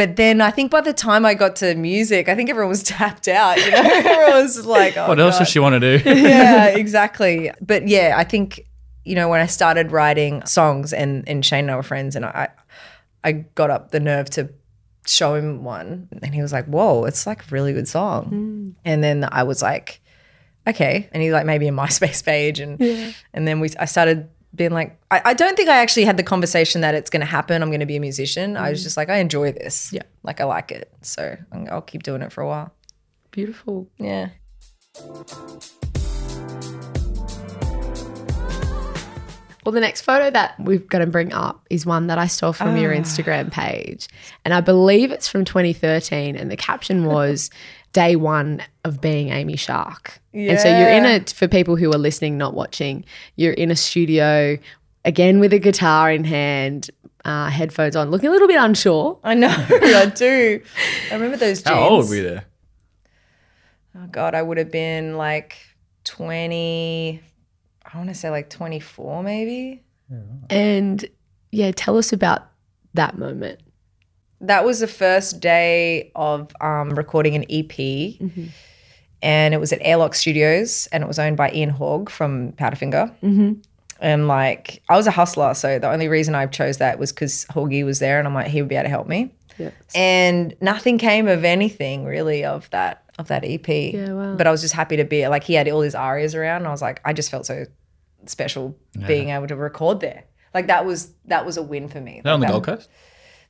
[0.00, 2.82] but then I think by the time I got to music, I think everyone was
[2.98, 3.58] tapped out.
[3.58, 6.10] You know, everyone was like, oh, what else does she want to do?
[6.22, 7.50] yeah, exactly.
[7.60, 8.66] But yeah, I think
[9.04, 12.24] you know when I started writing songs and and Shane and I were friends, and
[12.24, 12.48] I
[13.24, 14.48] I got up the nerve to
[15.06, 18.70] show him one, and he was like, "Whoa, it's like a really good song." Hmm.
[18.86, 20.00] And then I was like,
[20.66, 22.80] "Okay," and he like maybe a MySpace page, and
[23.34, 26.22] and then we I started being like, I, I don't think I actually had the
[26.22, 27.62] conversation that it's going to happen.
[27.62, 28.56] I'm going to be a musician.
[28.56, 28.84] I was mm.
[28.84, 29.92] just like, I enjoy this.
[29.92, 30.02] Yeah.
[30.22, 31.36] like I like it, so
[31.70, 32.72] I'll keep doing it for a while.
[33.30, 33.88] Beautiful.
[33.98, 34.30] Yeah.
[39.64, 42.52] Well, the next photo that we've got to bring up is one that I stole
[42.52, 42.96] from your ah.
[42.96, 44.08] Instagram page.
[44.44, 46.34] And I believe it's from 2013.
[46.34, 47.50] And the caption was
[47.92, 50.20] day one of being Amy Shark.
[50.32, 53.04] And so you're in it for people who are listening, not watching.
[53.36, 54.58] You're in a studio,
[55.04, 56.90] again with a guitar in hand,
[57.24, 59.18] uh, headphones on, looking a little bit unsure.
[59.24, 60.62] I know, I do.
[61.10, 61.76] I remember those jeans.
[61.76, 62.44] How old were you there?
[63.96, 65.56] Oh God, I would have been like
[66.04, 67.20] twenty.
[67.92, 69.82] I want to say like twenty-four, maybe.
[70.48, 71.04] And
[71.52, 72.48] yeah, tell us about
[72.94, 73.60] that moment.
[74.42, 77.78] That was the first day of um, recording an EP,
[79.22, 83.14] and it was at Airlock Studios, and it was owned by Ian Haug from Powderfinger.
[83.22, 83.52] Mm-hmm.
[84.00, 87.44] And like, I was a hustler, so the only reason I chose that was because
[87.50, 89.30] Hoggy was there, and I'm like, he would be able to help me.
[89.58, 89.72] Yeah.
[89.94, 93.68] and nothing came of anything really of that of that EP.
[93.68, 94.34] Yeah, wow.
[94.34, 96.66] But I was just happy to be like he had all his ARIAs around, and
[96.68, 97.66] I was like, I just felt so
[98.24, 98.74] special
[99.06, 100.24] being able to record there.
[100.54, 102.18] Like that was that was a win for me.
[102.18, 102.88] Is that on the Like, Gold Coast?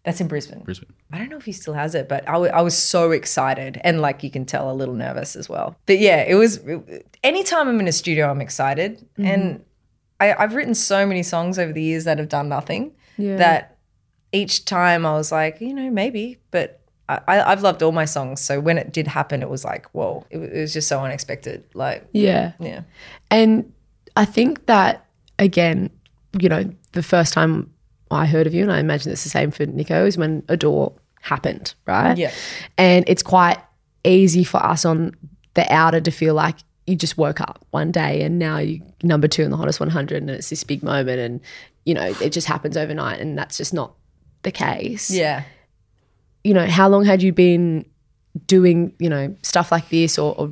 [0.04, 0.60] That's in Brisbane.
[0.60, 0.92] Brisbane.
[1.12, 4.22] I don't know if he still has it, but I was so excited and like
[4.22, 5.76] you can tell a little nervous as well.
[5.86, 6.56] But yeah, it was.
[6.58, 9.26] It, anytime I'm in a studio, I'm excited, mm-hmm.
[9.26, 9.64] and
[10.20, 12.92] I, I've written so many songs over the years that have done nothing.
[13.18, 13.36] Yeah.
[13.36, 13.76] That
[14.32, 18.04] each time I was like, you know, maybe, but I, I, I've loved all my
[18.04, 18.40] songs.
[18.40, 21.64] So when it did happen, it was like, whoa, it, it was just so unexpected.
[21.74, 22.52] Like, Yeah.
[22.60, 22.82] yeah,
[23.30, 23.72] And
[24.16, 25.06] I think that,
[25.38, 25.90] again,
[26.38, 27.72] you know, the first time
[28.10, 30.92] I heard of you, and I imagine it's the same for Nicho, is when Adore
[31.20, 32.16] happened, right?
[32.16, 32.32] Yeah.
[32.76, 33.58] And it's quite
[34.04, 35.14] easy for us on
[35.54, 39.28] the outer to feel like you just woke up one day and now you number
[39.28, 41.40] two in the hottest 100 and it's this big moment and,
[41.84, 43.94] you know, it just happens overnight and that's just not
[44.42, 45.10] the case.
[45.10, 45.44] yeah.
[46.42, 47.84] You know, how long had you been
[48.46, 50.48] doing, you know, stuff like this or, or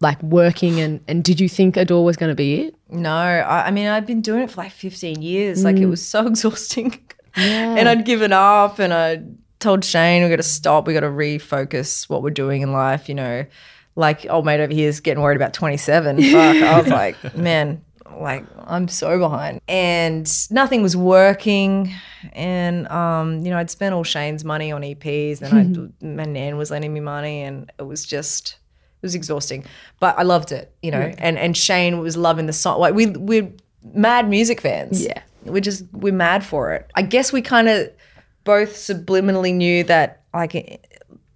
[0.00, 2.74] like working and, and did you think Adore was going to be it?
[2.88, 5.64] No, I, I mean, I'd been doing it for like 15 years.
[5.64, 6.98] Like, it was so exhausting.
[7.34, 9.22] and I'd given up and I
[9.58, 10.86] told Shane, we got to stop.
[10.86, 13.08] We got to refocus what we're doing in life.
[13.08, 13.44] You know,
[13.96, 16.22] like old mate over here is getting worried about 27.
[16.22, 16.32] Fuck.
[16.34, 17.84] I was like, man,
[18.16, 19.60] like I'm so behind.
[19.68, 21.92] And nothing was working.
[22.32, 26.56] And, um, you know, I'd spent all Shane's money on EPs and I, my nan
[26.56, 28.57] was lending me money and it was just,
[29.00, 29.64] it was exhausting,
[30.00, 31.12] but I loved it, you know.
[31.18, 32.80] And and Shane was loving the song.
[32.80, 33.52] Like we we're
[33.94, 35.04] mad music fans.
[35.04, 35.22] Yeah.
[35.44, 36.90] we're just we're mad for it.
[36.94, 37.90] I guess we kind of
[38.44, 40.76] both subliminally knew that like eh,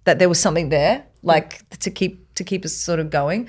[0.03, 3.47] that there was something there, like to keep to keep us sort of going.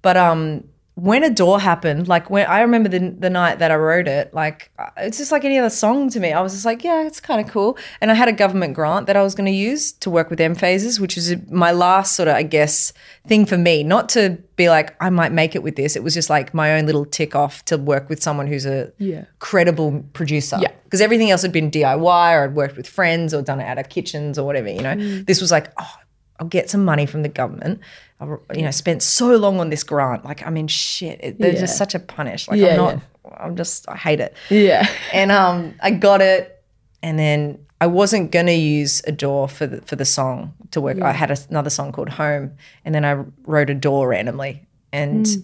[0.00, 4.06] But um, when Adore happened, like when I remember the, the night that I wrote
[4.06, 6.32] it, like uh, it's just like any other song to me.
[6.32, 7.78] I was just like, yeah, it's kind of cool.
[8.02, 10.38] And I had a government grant that I was going to use to work with
[10.38, 12.92] M-Phazes, which was my last sort of, I guess,
[13.26, 13.82] thing for me.
[13.82, 15.96] Not to be like I might make it with this.
[15.96, 18.92] It was just like my own little tick off to work with someone who's a
[18.98, 19.24] Yeah.
[19.38, 20.58] credible producer.
[20.60, 20.72] Yeah.
[20.84, 23.78] Because everything else had been DIY or I'd worked with friends or done it out
[23.78, 24.68] of kitchens or whatever.
[24.68, 25.26] You know, Mm.
[25.26, 25.94] this was like, oh,
[26.38, 27.80] I'll get some money from the government.
[28.22, 30.24] I, you know, spent so long on this grant.
[30.24, 31.60] Like, I mean, shit, it, they're Yeah.
[31.60, 32.48] just such a punish.
[32.48, 32.98] Like, Yeah, I'm not.
[33.38, 33.88] I'm just.
[33.88, 34.36] I hate it.
[34.50, 34.88] Yeah.
[35.12, 36.62] And um, I got it,
[37.02, 41.00] and then I wasn't gonna use Adore for the for the song to work.
[41.00, 42.52] I had a, another song called Home,
[42.84, 45.40] and then I wrote Adore randomly, and hmm.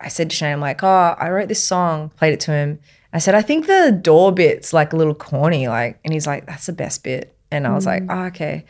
[0.00, 2.78] I said to Shane, I'm like, oh, I wrote this song, played it to him.
[3.12, 6.46] I said, I think the door bit's like a little corny, like, and he's like,
[6.46, 8.64] that's the best bit, and I was like, oh, okay.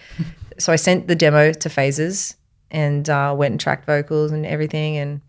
[0.58, 2.34] so I sent the demo to Phazes
[2.72, 5.20] and uh, went and tracked vocals and everything, and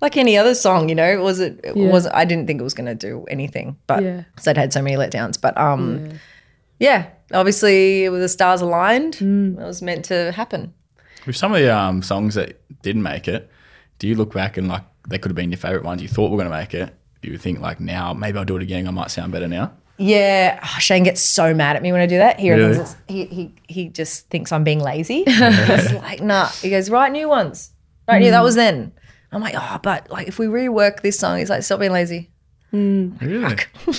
[0.00, 1.92] like any other song, you know, was it, it Yeah.
[1.92, 4.22] was I didn't think it was gonna do anything, but Yeah.
[4.34, 5.40] because I'd had so many letdowns.
[5.40, 6.10] But um,
[6.78, 9.60] yeah, obviously with the stars aligned, Mm.
[9.60, 10.72] it was meant to happen.
[11.26, 13.50] With some of the um, songs that didn't make it,
[13.98, 16.30] do you look back and like they could have been your favorite ones you thought
[16.30, 16.94] were going to make it?
[17.20, 18.88] Do you think like now maybe I'll do it again?
[18.88, 19.72] I might sound better now.
[20.00, 22.40] Yeah, oh, Shane gets so mad at me when I do that.
[22.40, 22.78] He Really?
[22.78, 25.24] it's, he he he just thinks I'm being lazy.
[25.26, 26.46] He's like, nah.
[26.46, 27.70] He goes, write new ones.
[28.08, 28.24] Right, hmm.
[28.24, 28.92] yeah, that was then.
[29.30, 32.30] I'm like, oh, but like if we rework this song, he's like, stop being lazy.
[32.70, 33.10] Hmm.
[33.20, 33.56] Really?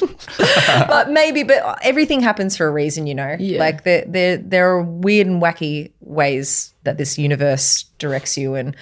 [0.88, 3.36] but maybe, but everything happens for a reason, you know.
[3.40, 3.60] Yeah.
[3.60, 8.76] Like there, there, there are weird and wacky ways that this universe directs you, and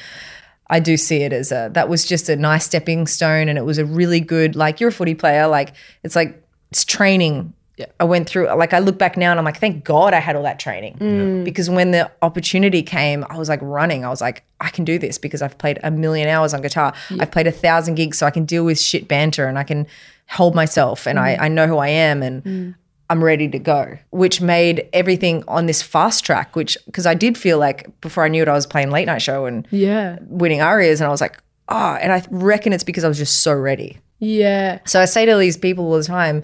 [0.67, 3.65] I do see it as a that was just a nice stepping stone, and it
[3.65, 4.55] was a really good.
[4.55, 7.53] Like you're a footy player, like it's like it's training.
[7.77, 7.85] Yeah.
[7.99, 10.35] I went through like I look back now and I'm like, thank God I had
[10.35, 11.45] all that training mm.
[11.45, 14.03] because when the opportunity came, I was like running.
[14.03, 16.93] I was like, I can do this because I've played a million hours on guitar.
[17.19, 19.87] I've played a thousand gigs, so I can deal with shit banter and I can
[20.27, 21.41] hold myself and I, mm.
[21.41, 22.75] I know who I am and mm.
[23.09, 23.97] I'm ready to go.
[24.11, 28.27] Which made everything on this fast track, which because I did feel like before I
[28.27, 30.17] knew it, I was playing late night show and Yeah.
[30.23, 33.41] winning ARIAs, and I was like, oh, and I reckon it's because I was just
[33.41, 33.99] so ready.
[34.19, 34.79] Yeah.
[34.85, 36.43] So I say to these people all the time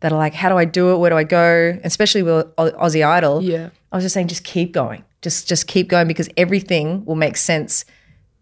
[0.00, 0.98] that are like, how do I do it?
[0.98, 1.78] Where do I go?
[1.84, 3.42] Especially with Aussie Idol.
[3.42, 3.70] Yeah.
[3.92, 5.04] I was just saying, just keep going.
[5.22, 7.84] Just just keep going because everything will make sense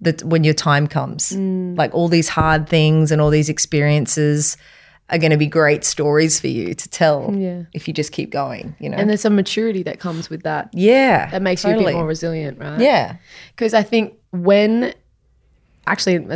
[0.00, 1.30] that when your time comes.
[1.30, 1.78] Mm.
[1.78, 4.56] Like all these hard things and all these experiences
[5.10, 7.64] are going to be great stories for you to tell Yeah.
[7.74, 8.96] if you just keep going, you know.
[8.96, 10.70] And there's some maturity that comes with that.
[10.72, 11.28] yeah.
[11.30, 12.80] That makes you a bit more resilient, right?
[12.80, 13.16] Yeah.
[13.54, 14.94] Because I think when
[15.86, 16.26] actually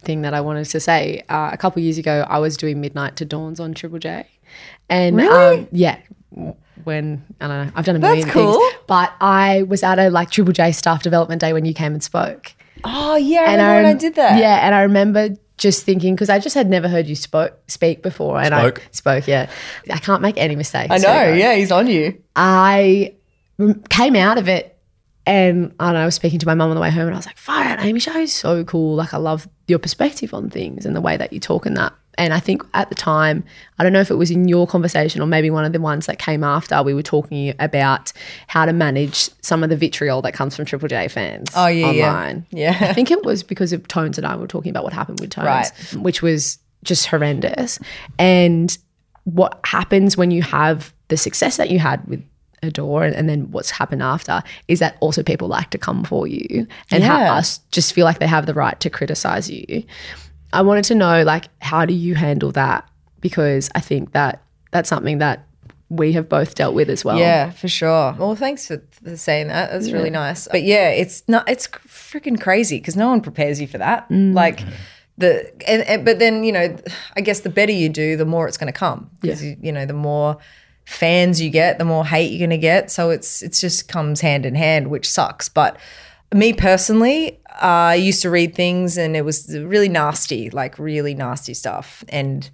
[0.00, 3.16] thing that I wanted to say uh, a couple years ago, I was doing midnight
[3.16, 4.26] to dawns on Triple J,
[4.88, 5.58] and Really?
[5.60, 5.98] um, yeah,
[6.84, 8.58] when I don't know, I've done a million cool.
[8.58, 11.92] things, but I was at a like Triple J staff development day when you came
[11.92, 12.52] and spoke,
[12.84, 14.38] Oh yeah, I and remember when I did that.
[14.38, 18.02] Yeah, and I remember just thinking because I just had never heard you spoke speak
[18.02, 18.78] before, and Spoke.
[18.80, 19.26] I spoke.
[19.28, 19.50] Yeah,
[19.92, 20.90] I can't make any mistakes.
[20.90, 21.30] I know.
[21.30, 21.32] go.
[21.34, 22.20] Yeah, he's on you.
[22.34, 23.14] I
[23.58, 24.78] rem- came out of it
[25.30, 27.06] Um, and I, don't know, I was speaking to my mum on the way home
[27.06, 28.96] and I was like, fire Amy Shark is so cool.
[28.96, 31.92] Like, I love your perspective on things and the way that you talk and that.
[32.18, 33.44] And I think at the time,
[33.78, 36.06] I don't know if it was in your conversation or maybe one of the ones
[36.06, 38.12] that came after, we were talking about
[38.48, 41.92] how to manage some of the vitriol that comes from Triple J fans Oh, yeah,
[41.92, 42.40] yeah.
[42.50, 42.76] Yeah.
[42.80, 45.30] I think it was because of Tones and I were talking about what happened with
[45.30, 45.70] Tones, Right.
[46.02, 47.78] which was just horrendous.
[48.18, 48.76] And
[49.24, 52.22] what happens when you have the success that you had with
[52.62, 56.26] Adore and, and then what's happened after is that also people like to come for
[56.26, 57.34] you and Yeah.
[57.34, 59.84] us just feel like they have the right to criticize you.
[60.52, 62.88] I wanted to know like how do you handle that
[63.20, 64.42] because I think that
[64.72, 65.46] that's something that
[65.88, 67.18] we have both dealt with as well.
[67.18, 68.14] Yeah, for sure.
[68.16, 69.72] Well, thanks for, for saying that.
[69.72, 70.46] That's really nice.
[70.46, 71.48] But yeah, it's not.
[71.50, 74.08] It's freaking crazy because no one prepares you for that.
[74.08, 74.32] Mm.
[74.32, 74.60] Like
[75.18, 76.76] the and, and but then you know,
[77.16, 79.10] I guess the better you do, the more it's going to come.
[79.20, 80.38] Because you, you know, the more
[80.90, 82.90] fans you get, the more hate you're going to get.
[82.90, 85.48] So it's it's just comes hand in hand, which sucks.
[85.48, 85.78] But
[86.34, 91.14] me personally, uh, I used to read things and it was really nasty, like really
[91.14, 92.50] nasty stuff, and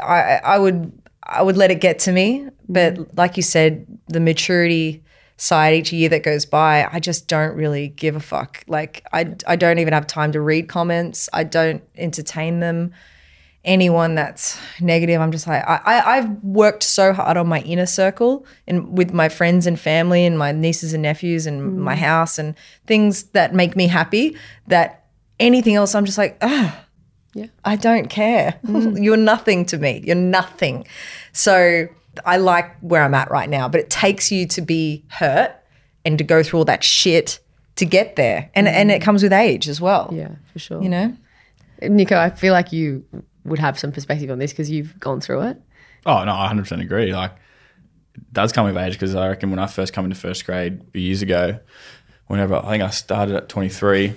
[0.00, 0.92] I, I would
[1.24, 5.02] I would let it get to me, but like you said, the maturity
[5.36, 8.62] side each year that goes by, I just don't really give a fuck.
[8.68, 11.28] Like I I don't even have time to read comments.
[11.32, 12.92] I don't entertain them.
[13.64, 17.86] Anyone that's negative, I'm just like I, I I've worked so hard on my inner
[17.86, 22.38] circle and with my friends and family and my nieces and nephews and my house
[22.38, 24.36] and things that make me happy.
[24.66, 25.06] That
[25.38, 26.84] anything else, I'm just like ah.
[27.34, 28.58] yeah, I don't care.
[28.68, 30.02] You're nothing to me.
[30.04, 30.86] You're nothing.
[31.32, 31.86] So
[32.26, 35.54] I like where I'm at right now, but it takes you to be hurt
[36.04, 37.38] and to go through all that shit
[37.76, 38.50] to get there.
[38.54, 40.10] And and it comes with age as well.
[40.12, 40.82] Yeah, for sure.
[40.82, 41.16] You know?
[41.82, 43.04] Nicho, I feel like you
[43.44, 45.60] would have some perspective on this because you've gone through it.
[46.06, 47.12] Oh no, I 100 percent agree.
[47.14, 47.32] Like,
[48.14, 50.82] it does come with age because I reckon when I first come into first grade
[50.94, 51.58] years ago,
[52.26, 54.14] whenever I think I started at 23,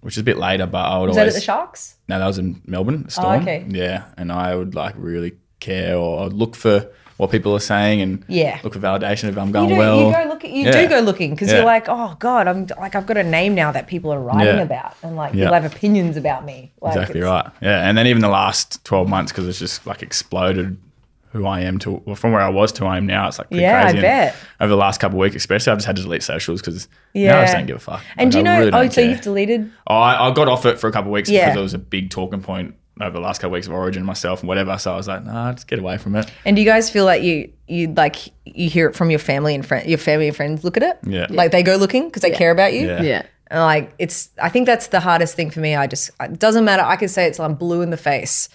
[0.00, 1.96] which is a bit later, but I would Was that at the Sharks?
[2.08, 3.08] no, that was in Melbourne.
[3.08, 3.40] Storm.
[3.40, 3.64] Oh, okay.
[3.68, 8.00] Yeah, and I would like really care or I'd look for what people are saying
[8.00, 8.58] and Yeah.
[8.62, 10.06] look for validation if I'm You, going do, well.
[10.06, 10.72] you go look at, you Yeah.
[10.72, 11.56] do go looking because Yeah.
[11.56, 14.56] you're like, oh god, I'm like I've got a name now that people are writing
[14.56, 14.62] Yeah.
[14.62, 15.44] about, and like Yeah.
[15.44, 16.70] people have opinions about me.
[16.80, 17.46] Like, Exactly right.
[17.60, 20.78] Yeah, and then even the last twelve months because it's just like exploded
[21.32, 23.28] who I am to well, from where I was to who I am now.
[23.28, 23.98] It's like pretty Yeah, I crazy.
[23.98, 24.36] And bet.
[24.60, 27.20] Over the last couple of weeks, especially, I've just had to delete socials because now
[27.20, 27.40] I Yeah.
[27.42, 28.00] just don't give a fuck.
[28.16, 28.58] And Like, do you know?
[28.60, 29.10] really oh, so care.
[29.10, 29.70] you've deleted?
[29.88, 31.46] Oh, I, I got off it for a couple of weeks Yeah.
[31.46, 34.04] because it was a big talking point over the last couple of weeks of Origin
[34.04, 34.76] myself and whatever.
[34.78, 36.30] So I was like, nah, just get away from it.
[36.44, 39.54] And do you guys feel like you you like you hear it from your family
[39.54, 40.98] and friend, your family and friends look at it?
[41.04, 41.26] Yeah.
[41.30, 42.86] Like they go looking because they care about you.
[42.86, 43.02] Yeah.
[43.02, 43.22] Yeah.
[43.50, 45.74] And like it's, I think that's the hardest thing for me.
[45.74, 46.82] I just, it doesn't matter.
[46.82, 48.48] I could say it's I'm blue in the face.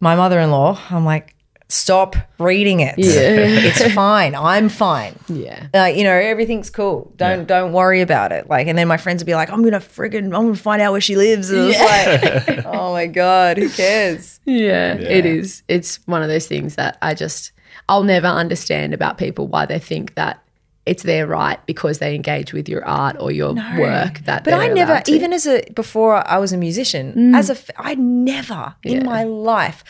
[0.00, 1.34] My mother-in-law, I'm like,
[1.68, 2.94] stop reading it.
[2.98, 4.34] it's fine.
[4.34, 5.18] I'm fine.
[5.28, 5.68] Yeah.
[5.72, 7.12] Like you know, everything's cool.
[7.16, 8.48] Don't don't worry about it.
[8.48, 10.92] Like, and then my friends would be like, I'm gonna friggin', I'm gonna find out
[10.92, 11.50] where she lives.
[11.50, 14.40] And it's like, oh my god, who cares?
[14.44, 15.62] Yeah, it is.
[15.68, 17.52] It's one of those things that I just,
[17.88, 20.40] I'll never understand about people why they think that
[20.86, 24.18] it's their right because they engage with your art or your work.
[24.26, 25.10] That, But I never, to.
[25.10, 27.34] even as a before I was a musician, mm.
[27.34, 29.82] as a, f- I never in my life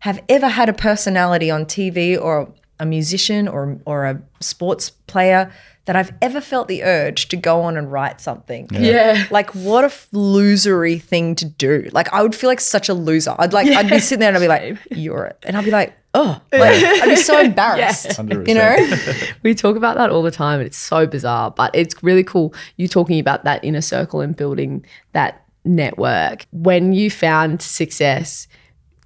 [0.00, 5.50] have ever had a personality on TV or a musician or or a sports player
[5.86, 8.68] that I've ever felt the urge to go on and write something.
[8.72, 9.24] Yeah.
[9.30, 11.88] Like what a f- losery thing to do.
[11.92, 13.34] Like I would feel like such a loser.
[13.38, 15.70] I'd like I'd be sitting there and I'd be like, "You're it," and I'd be
[15.70, 18.08] like, "Oh," like, I'd be so embarrassed.
[18.08, 18.48] 100%.
[18.48, 19.34] You know?
[19.44, 22.52] we talk about that all the time and it's so bizarre but it's really cool
[22.76, 28.48] you talking about that inner circle and building that network when you found success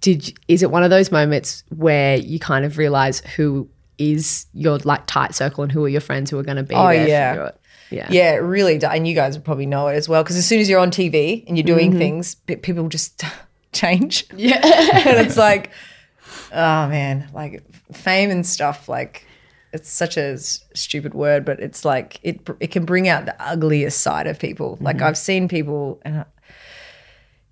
[0.01, 4.79] did is it one of those moments where you kind of realize who is your
[4.79, 7.07] like tight circle and who are your friends who are going to be Oh, there
[7.07, 7.51] yeah.
[7.91, 8.83] yeah Yeah, really.
[8.83, 10.23] And you guys would probably know it as well.
[10.23, 11.99] Because as soon as you're on TV and you're doing mm-hmm.
[11.99, 13.23] things, pe- people just
[13.73, 14.27] change.
[14.35, 14.61] yeah
[15.07, 15.71] and it's like,
[16.53, 19.27] oh man, like fame and stuff, like
[19.73, 23.37] it's such a s- stupid word, but it's like it it can bring out the
[23.41, 24.79] ugliest side of people.
[24.81, 25.05] Like mm-hmm.
[25.07, 26.25] I've seen people and I-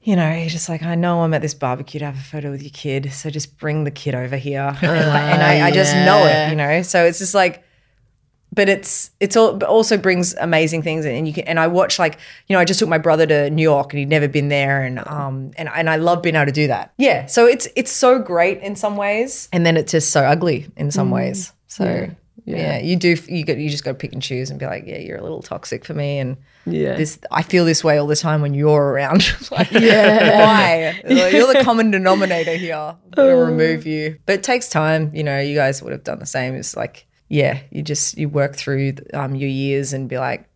[0.09, 2.51] you know, you're just like, I know I'm at this barbecue to have a photo
[2.51, 5.71] with your kid, so just bring the kid over here, and, like, and I, I
[5.71, 6.81] just know it, you know.
[6.81, 7.63] So it's just like,
[8.55, 11.99] but it's it's all but also brings amazing things and you can and I watch
[11.99, 14.49] like you know I just took my brother to New York and he'd never been
[14.49, 16.95] there and um and and I love being able to do that.
[16.97, 19.51] Yeah so it's it's so great in some ways.
[19.53, 21.53] And then it's just so ugly in some ways.
[21.67, 22.11] So yeah.
[22.83, 24.99] You do you get you just got to pick and choose and be like yeah
[24.99, 26.97] you're a little toxic for me and Yeah.
[26.97, 31.53] this I feel this way all the time when you're around like why Like, you're
[31.53, 35.55] the common denominator here I'm gonna remove you but it takes time you know you
[35.55, 39.35] guys would have done the same it's like yeah, you just you work through um,
[39.35, 40.47] your years and be like,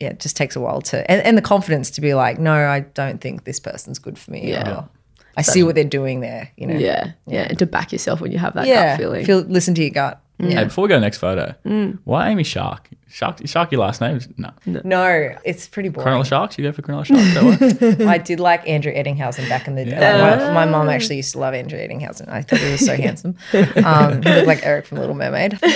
[0.00, 2.54] yeah, it just takes a while to and, and the confidence to be like, no,
[2.54, 4.48] I don't think this person's good for me.
[4.48, 4.76] Yeah.
[4.76, 4.88] or,
[5.36, 6.50] I see what they're doing there.
[6.56, 6.78] You know.
[6.78, 8.92] yeah yeah and to back yourself when you have that Yeah.
[8.96, 10.21] gut feeling Feel, listen to your gut.
[10.42, 11.98] Hey, before we go to the next photo, Mm.
[12.04, 12.88] why Amy Shark?
[13.08, 14.16] Shark, Shark, your last name?
[14.16, 14.50] Is No.
[14.84, 16.08] No, it's pretty boring.
[16.08, 16.56] Cronulla Sharks?
[16.56, 17.22] You go for Cronulla Sharks?
[17.22, 18.08] Is that what?
[18.08, 20.00] I did like Andrew Ettingshausen back in the day.
[20.20, 22.28] Like, my, my mom actually used to love Andrew Ettingshausen.
[22.30, 23.36] I thought he was so handsome.
[23.84, 25.54] Um, he looked like Eric from Little Mermaid.
[25.62, 25.70] Um,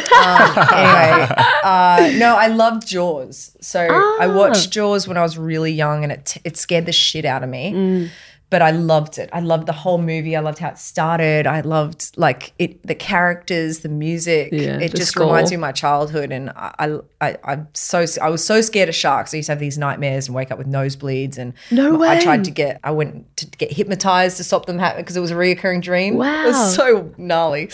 [0.73, 1.29] anyway,
[1.63, 3.55] uh, no, I loved Jaws.
[3.61, 3.81] So
[4.21, 7.43] I watched Jaws when I was really young, and it it scared the shit out
[7.43, 8.11] of me.
[8.49, 9.29] But I loved it.
[9.33, 10.37] I loved the whole movie.
[10.37, 11.49] I loved how it started.
[11.49, 14.51] I loved like it, the characters, the music.
[14.53, 15.27] Yeah, it the just score.
[15.27, 18.95] reminds me of my childhood, and I, I, I'm so I was so scared of
[18.95, 19.35] sharks.
[19.35, 21.39] I used to have these nightmares and wake up with nosebleeds.
[21.39, 22.09] And No way.
[22.09, 25.21] I tried to get I went to get hypnotized to stop them happening because it
[25.21, 26.15] was a reoccurring dream.
[26.15, 26.47] it Wow.
[26.47, 27.71] was so gnarly.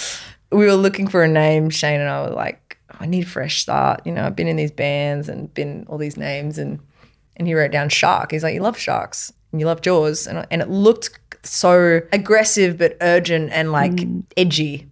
[0.51, 1.69] We were looking for a name.
[1.69, 4.07] Shane and I were like, I need a fresh start.
[4.07, 6.81] You know, I've been in these bands and been all these names, and
[7.37, 8.31] and he wrote down shark.
[8.31, 12.79] He's like, you love sharks and you love Jaws, and and it looked so aggressive
[12.79, 14.23] but urgent and like mm.
[14.37, 14.89] edgy.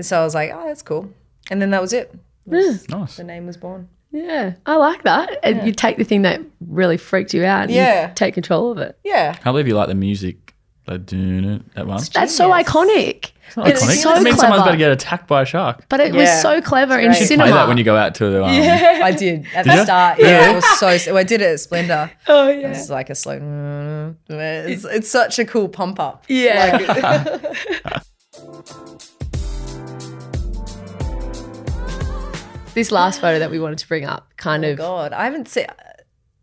[0.00, 1.10] So I was like, oh, that's cool.
[1.50, 2.14] And then that was it.
[2.46, 3.16] nice.
[3.16, 3.88] The name was born.
[4.12, 7.70] yeah I like that and you take the thing that really freaked you out and
[7.70, 8.12] you Yeah.
[8.14, 9.32] take control of it Yeah.
[9.34, 10.54] can't believe you like the music.
[10.88, 12.02] Like, doing it that one.
[12.12, 14.02] that's so iconic Not It's iconic.
[14.02, 14.54] so it means someone's clever.
[14.56, 15.84] about to get attacked by a shark.
[15.88, 17.08] But it was so clever in great.
[17.08, 17.50] You should cinema.
[17.50, 18.44] Play that when you go out to the.
[18.44, 19.84] Um, I did at the you?
[19.84, 20.18] start.
[20.18, 20.96] Yeah, it was so.
[20.98, 22.10] so I did it at Splendour.
[22.28, 22.68] oh yeah.
[22.68, 24.14] It's like a slow.
[24.28, 26.24] It's, it's such a cool pump up.
[26.28, 26.78] Yeah.
[26.88, 28.02] Like,
[32.74, 35.66] this last photo that we wanted to bring up kind of God, I haven't seen.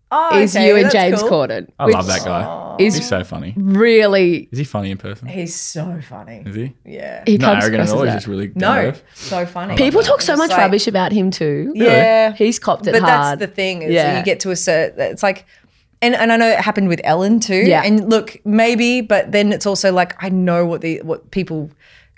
[0.10, 1.30] Oh, is okay, you and James cool.
[1.32, 1.70] Corden.
[1.78, 2.78] I love that guy.
[2.80, 3.54] Is He's so funny.
[3.58, 5.28] really Is he funny in person?
[5.28, 6.44] He's so funny.
[6.46, 6.74] Is he?
[6.86, 7.24] Yeah.
[7.26, 8.04] he Not comes arrogant at all.
[8.04, 9.04] He's just really No, earth.
[9.16, 9.76] so funny.
[9.76, 11.74] People talk so much like- rubbish about him too.
[11.76, 13.38] Yeah, He's copped it but hard.
[13.38, 14.18] that's the thing is Yeah.
[14.20, 15.00] you get to a certain.
[15.12, 15.46] It's like,
[16.02, 17.64] and and I know it happened with Ellen too.
[17.66, 17.82] Yeah.
[17.84, 21.70] And look, maybe, but then it's also like I know what the what people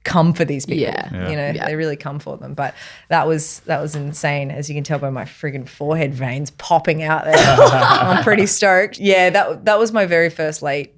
[0.10, 0.82] come for these people.
[0.84, 1.10] Yeah.
[1.14, 1.30] Yeah.
[1.30, 1.66] You know, Yeah.
[1.68, 2.54] they really come for them.
[2.54, 2.74] But
[3.10, 7.04] that was that was insane, as you can tell by my friggin' forehead veins popping
[7.04, 7.36] out there.
[7.38, 9.00] I'm pretty stoked.
[9.00, 10.96] Yeah, that that was my very first late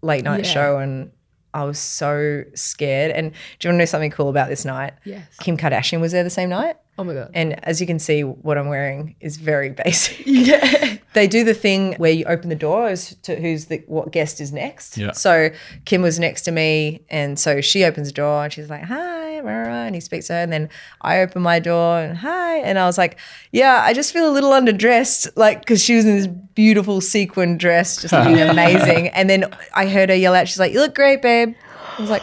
[0.00, 0.50] late night Yeah.
[0.50, 1.10] show, and
[1.54, 3.10] I was so scared.
[3.10, 4.94] And do you want to know something cool about this night?
[5.04, 5.26] Yes.
[5.40, 6.76] Kim Kardashian was there the same night.
[7.02, 7.30] Oh my god.
[7.34, 10.22] And as you can see, what I'm wearing is very basic.
[10.24, 10.98] Yeah.
[11.14, 14.40] they do the thing where you open the door as to who's the what guest
[14.40, 14.96] is next.
[14.96, 15.12] Yeah.
[15.12, 15.50] So
[15.84, 19.40] Kim was next to me, and so she opens the door and she's like, "Hi,"
[19.40, 22.58] rah, rah, and he speaks to her, and then I open my door and hi,
[22.58, 23.18] and I was like,
[23.50, 27.58] "Yeah, I just feel a little underdressed, like because she was in this beautiful sequin
[27.58, 30.94] dress, just looking amazing." And then I heard her yell out, "She's like, you look
[30.94, 31.54] great, babe."
[31.98, 32.22] I was like,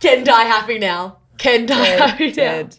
[0.00, 1.18] Ken die happy now.
[1.38, 2.34] Ken die happy now.
[2.34, 2.78] "Dead."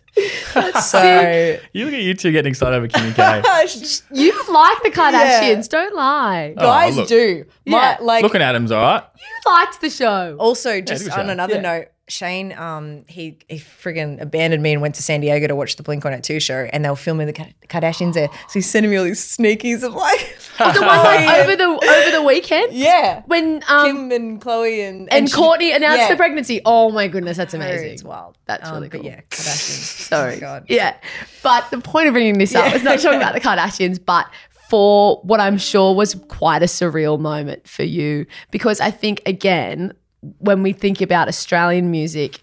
[0.82, 3.98] so You look at you two getting excited over Kimmy K.
[4.12, 6.54] You like the Kardashians, don't lie.
[6.58, 7.08] Oh, guys look.
[7.08, 7.46] do.
[7.66, 7.98] My, Yeah.
[8.02, 9.04] like Looking at him's all right.
[9.18, 10.36] You liked the show.
[10.40, 11.32] Also, just good on show.
[11.32, 11.62] another Yeah.
[11.62, 15.76] note, Shane, um, he he friggin' abandoned me and went to San Diego to watch
[15.76, 17.34] the Blink One Eight Two show, and they were filming the
[17.68, 18.28] Kardashians there.
[18.48, 20.20] So he's sending me all these sneakies of like,
[20.60, 22.74] the one like over the over the weekend.
[22.74, 26.10] yeah, When um Kim and Khloé and and, she- Kourtney announced yeah.
[26.10, 26.62] the pregnancy.
[26.64, 27.90] Oh my goodness, that's amazing.
[27.94, 28.38] It's wild.
[28.46, 29.04] That's Um, really cool.
[29.04, 30.08] yeah, Kardashians.
[30.10, 30.36] Sorry.
[30.36, 30.66] Oh God.
[30.70, 30.96] Yeah.
[31.42, 32.76] But the point of bringing this up Yeah.
[32.76, 34.28] is not talking about the Kardashians, but
[34.70, 38.26] for what I'm sure was quite a surreal moment for you.
[38.52, 39.94] Because I think, again,
[40.40, 42.42] when we think about Australian music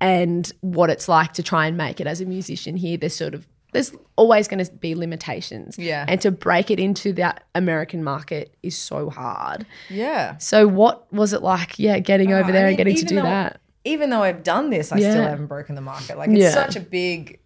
[0.00, 3.34] and what it's like to try and make it as a musician here, there's sort
[3.34, 5.76] of there's always going to be limitations.
[5.78, 6.06] Yeah.
[6.08, 9.66] And to break it into that American market is so hard.
[9.90, 10.38] Yeah.
[10.38, 13.04] So what was it like, yeah, getting over uh, I there mean, and getting to
[13.04, 13.60] do though- that?
[13.84, 15.10] Even though I've done this, I Yeah.
[15.12, 16.16] still haven't broken the market.
[16.16, 16.50] Like it's Yeah.
[16.50, 17.40] such a big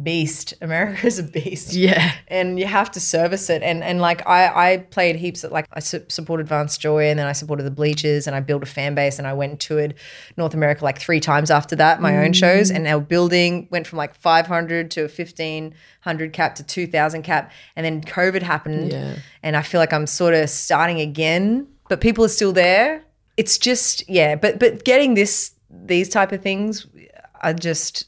[0.00, 0.54] beast.
[0.62, 1.72] America's a beast.
[1.74, 2.12] Yeah.
[2.28, 3.62] and you have to service it.
[3.62, 7.18] And and like I I played heaps of like I su- supported Vance Joy and
[7.18, 9.60] then I supported the Bleachers and I built a fan base and I went and
[9.60, 9.94] toured
[10.36, 12.76] North America like three times after that my own shows mm.
[12.76, 18.00] and our building went from like 500 to 1500 cap to 2000 cap and then
[18.02, 19.16] COVID happened Yeah.
[19.42, 23.04] and I feel like I'm sort of starting again but people are still there.
[23.36, 26.86] It's just yeah, but but getting this these type of things
[27.42, 28.06] are just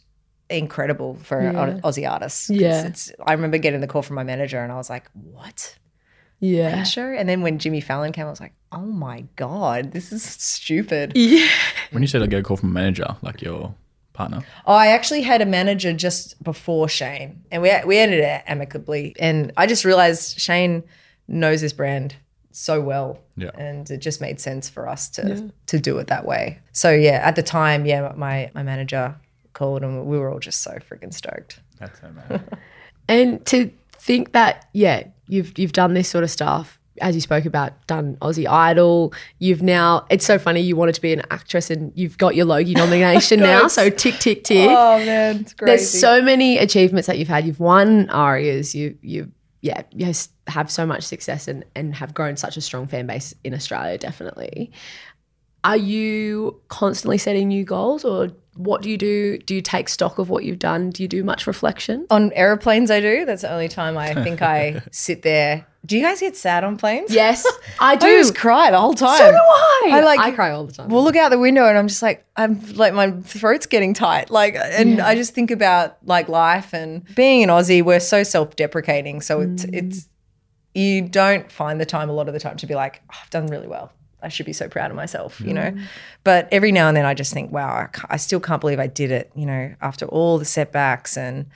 [0.51, 1.81] incredible for Yeah.
[1.83, 2.49] Aussie artists.
[2.49, 2.87] 'Cause Yeah.
[2.87, 5.77] it's, I remember getting the call from my manager, and I was like, "What
[6.41, 6.83] Yeah.
[6.83, 10.23] show?" And then when Jimmy Fallon came, I was like, "Oh my god, this is
[10.23, 11.47] stupid." Yeah.
[11.93, 13.75] When you said I get a call from a manager, like your
[14.13, 18.43] partner, Oh, I actually had a manager just before Shane, and we we ended it
[18.47, 19.15] amicably.
[19.19, 20.83] And I just realized Shane
[21.27, 22.15] knows this brand
[22.53, 23.51] so well, Yeah.
[23.59, 26.59] and it just made sense for us to to do it that way.
[26.73, 29.15] So yeah, at the time, yeah, my my manager
[29.55, 31.61] called, and we were all just so freaking stoked.
[31.79, 32.59] that's so mad.
[33.07, 37.45] And to think that, yeah, you've you've done this sort of stuff, as you spoke
[37.45, 39.13] about, done Aussie Idol.
[39.41, 42.47] You've now it's so funny you wanted to be an actress and you've got your
[42.47, 43.69] Logie nomination now.
[43.69, 44.71] So tick tick tick.
[44.71, 45.77] Oh man, it's crazy.
[45.77, 47.47] There's so many achievements that you've had.
[47.47, 48.75] You've won ARIAs.
[48.75, 49.31] You you
[49.61, 50.13] yeah, you
[50.47, 53.99] have so much success and and have grown such a strong fan base in Australia.
[53.99, 54.73] Definitely.
[55.63, 59.39] Are you constantly setting new goals, or what do you do?
[59.39, 60.91] Do you take stock of what you've done?
[60.91, 62.07] Do you do much reflection?
[62.11, 63.25] On airplanes, I do.
[63.25, 65.67] That's the only time I think I sit there.
[65.87, 67.13] Do you guys get sad on planes?
[67.13, 67.47] Yes,
[67.79, 68.07] I do.
[68.07, 69.19] I just cry the whole time.
[69.19, 69.91] So do I.
[69.93, 70.89] I like- I cry all the time.
[70.89, 74.31] We'll look out the window and I'm just like, I'm like, my throat's getting tight.
[74.31, 78.57] Like, and I just think about like life and being an Aussie, we're so self
[78.57, 79.21] deprecating.
[79.21, 79.75] So it's, mm.
[79.75, 80.09] it's,
[80.75, 83.31] you don't find the time a lot of the time to be like, "Oh, I've
[83.31, 83.93] done really well.
[84.25, 85.71] I should be so proud of myself, you know?
[85.71, 85.83] Mm.
[86.25, 88.87] But every now and then I just think, wow, I, I still can't believe I
[88.87, 91.47] did it, you know, after all the setbacks and,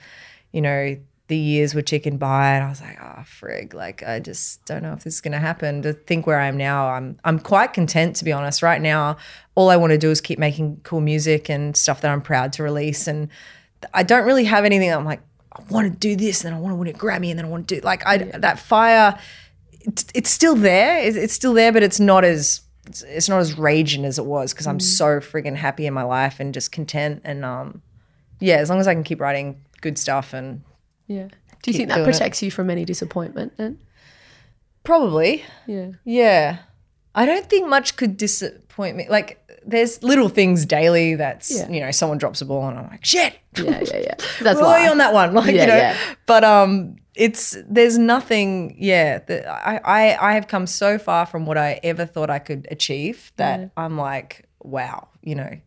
[0.51, 0.97] you know,
[1.29, 4.81] the years were ticking by and I was like, oh frig, like I just don't
[4.81, 5.83] know if this is gonna happen.
[5.83, 8.63] To think where I am now, I'm I'm quite content to be honest.
[8.63, 9.15] Right now,
[9.53, 12.51] all I want to do is keep making cool music and stuff that I'm proud
[12.53, 13.07] to release.
[13.07, 13.29] And
[13.93, 15.21] I don't really have anything I'm like,
[15.53, 17.49] I want to do this and I want to win a Grammy and then I
[17.49, 19.19] want to do like I that fire
[19.81, 20.99] it's, it's still there.
[20.99, 24.53] It's, still there, but it's not as it's, it's not as raging as it was
[24.53, 27.21] because I'm so friggin' happy in my life and just content.
[27.23, 27.81] And um,
[28.39, 30.61] yeah, as long as I can keep writing good stuff and
[31.07, 31.27] yeah.
[31.61, 32.11] Do you think that doing it.
[32.11, 33.57] protects you from any disappointment?
[33.57, 33.79] Then
[34.83, 35.91] probably yeah.
[36.05, 36.59] yeah,
[37.13, 39.07] I don't think much could disappoint me.
[39.09, 41.69] Like there's little things daily that's Yeah.
[41.69, 43.37] you know someone drops a ball and I'm like shit.
[43.57, 44.15] Yeah, yeah, yeah.
[44.41, 44.89] That's life.
[44.89, 45.75] on that one, like Yeah, you know.
[45.75, 45.97] yeah.
[46.25, 48.75] But um, it's there's nothing.
[48.79, 52.39] Yeah, the, I, I I have come so far from what I ever thought I
[52.39, 53.71] could achieve that mm.
[53.75, 55.59] I'm like, wow, you know,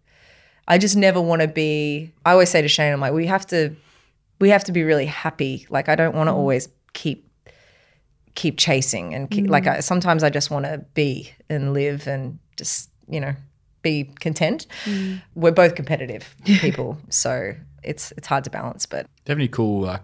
[0.66, 2.10] I just never want to be.
[2.24, 3.76] I always say to Shane, I'm like, we have to,
[4.40, 5.66] we have to be really happy.
[5.68, 6.36] Like I don't want to mm.
[6.36, 7.28] always keep
[8.34, 9.76] keep chasing and keep, like mm.
[9.76, 13.34] I, sometimes I just want to be and live and just you know
[13.82, 14.66] be content.
[15.34, 18.86] We're both competitive people, so it's it's hard to balance.
[18.86, 20.02] But Do you have any cool like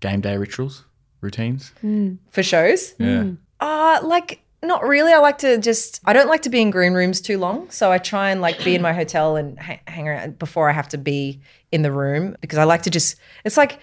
[0.00, 0.84] game day rituals,
[1.20, 1.72] routines?
[2.30, 3.30] for shows, Yeah.
[3.60, 5.12] Uh, like not really.
[5.12, 7.70] I like to just I don't like to be in green rooms too long.
[7.70, 10.72] So I try and like be in my hotel and ha- hang around before I
[10.72, 11.40] have to be
[11.70, 13.78] in the room because I like to just it's like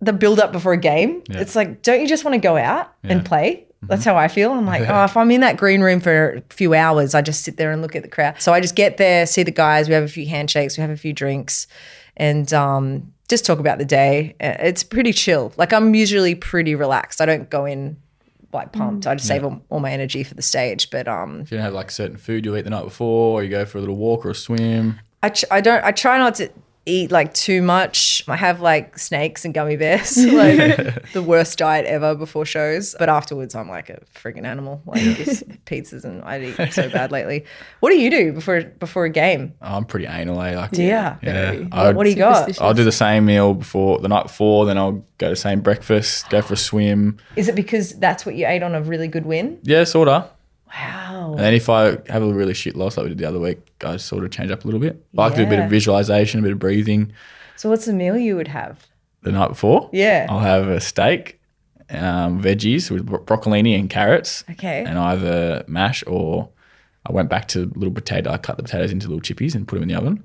[0.00, 1.22] the build up before a game.
[1.28, 3.66] It's like don't you just want to go out and play?
[3.82, 4.52] That's how I feel.
[4.52, 7.42] I'm like, oh, if I'm in that green room for a few hours, I just
[7.42, 8.40] sit there and look at the crowd.
[8.40, 10.90] So I just get there, see the guys, we have a few handshakes, we have
[10.90, 11.66] a few drinks,
[12.16, 14.34] and um, just talk about the day.
[14.40, 15.52] Uh, It's pretty chill.
[15.56, 17.20] Like I'm usually pretty relaxed.
[17.22, 17.96] I don't go in
[18.52, 19.06] like pumped.
[19.06, 20.90] I just save all, all my energy for the stage.
[20.90, 23.42] But um, If you don't have like certain food you eat the night before, or
[23.44, 25.00] you go for a little walk or a swim.
[25.22, 26.50] I ch- I don't I try not to
[26.86, 28.22] eat like too much.
[28.26, 32.96] I have like snakes and gummy bears, like the worst diet ever before shows.
[32.98, 34.82] But afterwards, I'm like a freaking animal.
[34.86, 37.44] Like just pizzas and I eat so bad lately.
[37.80, 39.52] What do you do before before a game?
[39.60, 40.40] I'm pretty anal.
[40.42, 40.56] Eh?
[40.56, 41.16] Like, Yeah.
[41.22, 41.52] yeah.
[41.52, 42.60] What, I'd- what do you got?
[42.60, 45.60] I'll do the same meal before the night before, then I'll go to the same
[45.60, 47.18] breakfast, go for a swim.
[47.36, 49.58] Is it because that's what you ate on a really good win?
[49.62, 50.28] Yeah, sort of.
[50.74, 51.30] Wow.
[51.32, 53.58] And then if I have a really shit loss like we did the other week,
[53.84, 55.04] I sort of change up a little bit.
[55.18, 57.12] I like do a bit of visualization, a bit of breathing.
[57.56, 58.86] So what's the meal you would have?
[59.22, 60.26] The night before, Yeah.
[60.30, 61.40] I'll have a steak,
[61.90, 64.84] um, veggies with bro- broccolini and carrots, Okay.
[64.86, 66.48] and either mash or
[67.04, 68.30] I went back to little potato.
[68.30, 70.22] I cut the potatoes into little chippies and put them in the oven.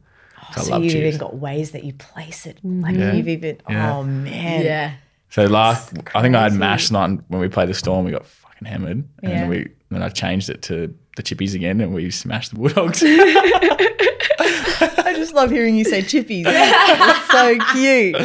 [0.55, 1.07] I so love you've chips.
[1.07, 2.59] even got ways that you place it.
[2.63, 3.13] Like Yeah.
[3.13, 3.95] you've even Yeah.
[3.97, 4.61] oh man.
[4.63, 4.91] Yeah.
[5.29, 8.05] So last, I think I had mash night when we played the Storm.
[8.05, 8.91] We got fucking hammered,
[9.23, 9.39] and Yeah.
[9.41, 13.01] then we then I changed it to the chippies again, and we smashed the Bulldogs.
[15.05, 16.43] I just love hearing you say chippies.
[16.47, 18.15] it's so cute.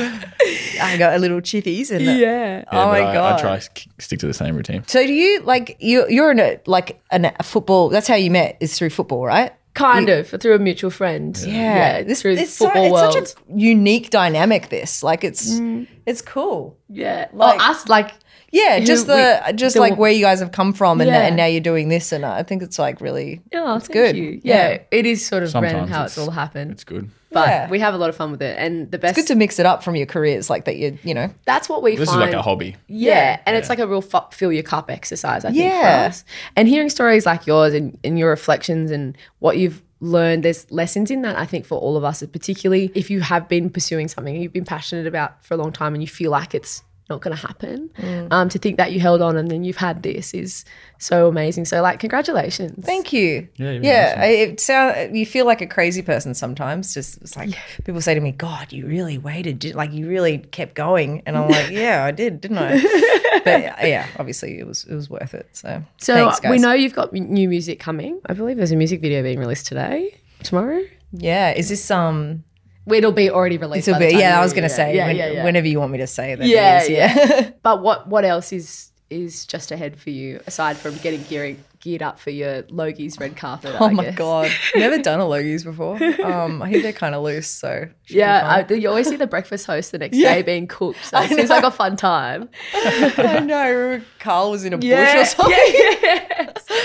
[0.82, 2.64] I got a little chippies and Yeah.
[2.72, 3.38] oh my I, god.
[3.38, 4.84] I try to stick to the same routine.
[4.86, 8.30] So do you like you you're in a like an, a football that's how you
[8.30, 9.52] met is through football, right?
[9.74, 11.36] Kind of through a mutual friend.
[11.46, 12.02] Yeah.
[12.02, 13.28] this through the it's, so, football it's world.
[13.28, 15.02] such a unique dynamic this.
[15.02, 15.86] Like it's mm.
[16.06, 16.76] it's cool.
[16.88, 17.28] yeah.
[17.32, 18.12] like- well, us like
[18.52, 21.26] Yeah, just the we- just the- like where you guys have come from and, Yeah.
[21.26, 24.16] and now you're doing this and I think it's like really oh, it's thank good.
[24.16, 24.40] you.
[24.42, 26.72] Yeah, it is sort of random how it's it's- all happened.
[26.72, 27.10] It's good.
[27.32, 27.70] But Yeah.
[27.70, 29.16] we have a lot of fun with it, and the best.
[29.16, 31.30] It's good to mix it up from your careers like that you you know.
[31.46, 32.22] that's what we This find.
[32.22, 32.74] is like a hobby.
[32.88, 36.02] Yeah, and it's like a real fu- fill your cup exercise, I think, Yeah.
[36.02, 36.24] for us.
[36.56, 41.08] And hearing stories like yours and, and your reflections and what you've learned, there's lessons
[41.08, 44.34] in that, I think, for all of us, particularly if you have been pursuing something
[44.34, 47.36] you've been passionate about for a long time and you feel like it's not going
[47.36, 47.90] to happen.
[48.30, 50.64] Um, to think that you held on and then you've had this is
[50.98, 51.64] so amazing.
[51.64, 52.84] So, like, congratulations.
[52.86, 53.48] Thank you.
[53.56, 54.08] Yeah, you're yeah.
[54.12, 54.22] awesome.
[54.22, 56.94] I- It sound you feel like a crazy person sometimes.
[56.94, 57.50] Just it's like
[57.84, 59.58] people say to me, "God, you really waited.
[59.58, 62.72] Did, like you really kept going." And I'm like, "Yeah, I did, didn't I?"
[63.44, 65.48] but yeah, obviously it was it was worth it.
[65.52, 68.20] So So, thanks, we know you've got new music coming.
[68.26, 70.80] I believe there's a music video being released today, tomorrow.
[71.12, 72.44] Yeah, is this um?
[72.86, 73.88] It'll be already released.
[73.88, 74.38] It'll be yeah.
[74.38, 75.44] I was gonna say yeah, when- yeah, yeah.
[75.44, 76.46] whenever you want me to say that.
[76.46, 77.50] Yeah, is, yeah.
[77.62, 82.00] But what what else is is just ahead for you aside from getting gearing geared
[82.02, 83.74] up for your Logies red carpet?
[83.78, 84.14] Oh I my guess?
[84.16, 85.96] god, never done a Logies before.
[86.24, 88.64] Um, I hear they're kind of loose, so Yeah.
[88.68, 91.04] I, you always see the breakfast host the next day being cooked.
[91.04, 92.48] So it seems like a fun time.
[92.74, 94.00] I know.
[94.20, 96.19] Karl was in a bush or something.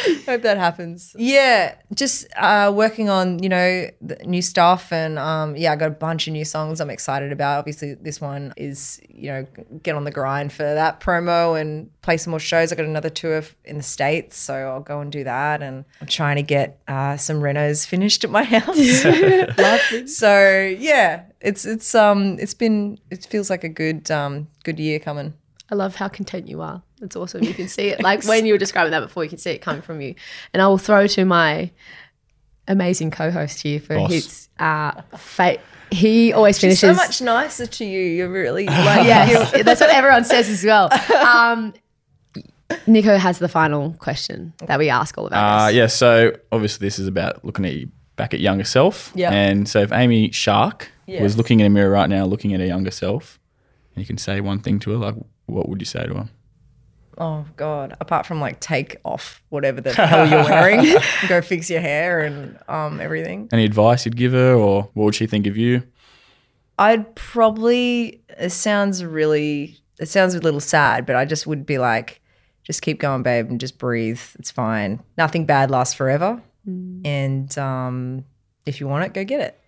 [0.26, 1.16] Hope that happens.
[1.18, 5.88] Yeah, just uh, working on you know the new stuff, and um, yeah, I got
[5.88, 7.60] a bunch of new songs I'm excited about.
[7.60, 9.48] Obviously, this one is you know
[9.84, 12.72] get on the grind for that promo and play some more shows.
[12.72, 15.62] I got another tour in the states, so I'll go and do that.
[15.62, 19.06] And I'm trying to get uh, some renos finished at my house.
[20.08, 25.00] So yeah, it's it's um it's been it feels like a good um good year
[25.00, 25.34] coming.
[25.70, 26.84] I love how content you are.
[27.02, 27.44] It's awesome.
[27.44, 28.00] You can see it.
[28.04, 30.16] Like when you were describing that before, you can see it coming from you.
[30.54, 31.72] And I will throw to my
[32.68, 34.12] amazing co-host here for Boss.
[34.12, 35.60] his uh, fa-
[35.92, 36.98] He always She's finishes.
[36.98, 38.00] so much nicer to you.
[38.00, 40.90] You're really like yes, that's what everyone says as well.
[41.14, 41.74] Um,
[42.88, 45.38] Nicho has the final question that we ask all of our
[45.68, 45.76] Uh, guests.
[45.76, 49.12] yeah, so obviously this is about looking at you back at younger self.
[49.16, 49.32] Yeah.
[49.32, 51.22] And so if Amy Shark Yeah.
[51.22, 53.40] was looking in a mirror right now, looking at her younger self,
[53.94, 55.16] and you can say one thing to her, like
[55.46, 56.30] what would you say to her?
[57.18, 57.96] Oh God!
[58.02, 60.96] Apart from like take off whatever the hell you're wearing,
[61.30, 63.48] go fix your hair and um everything.
[63.54, 65.84] Any advice you'd give her, or what would she think of you?
[66.78, 68.22] I'd probably.
[68.38, 72.20] It sounds really it sounds a little sad, but I just would be like,
[72.64, 74.20] just keep going, babe, and just breathe.
[74.38, 75.02] It's fine.
[75.18, 76.42] Nothing bad lasts forever.
[76.68, 78.26] And um,
[78.66, 79.60] if you want it, go get it.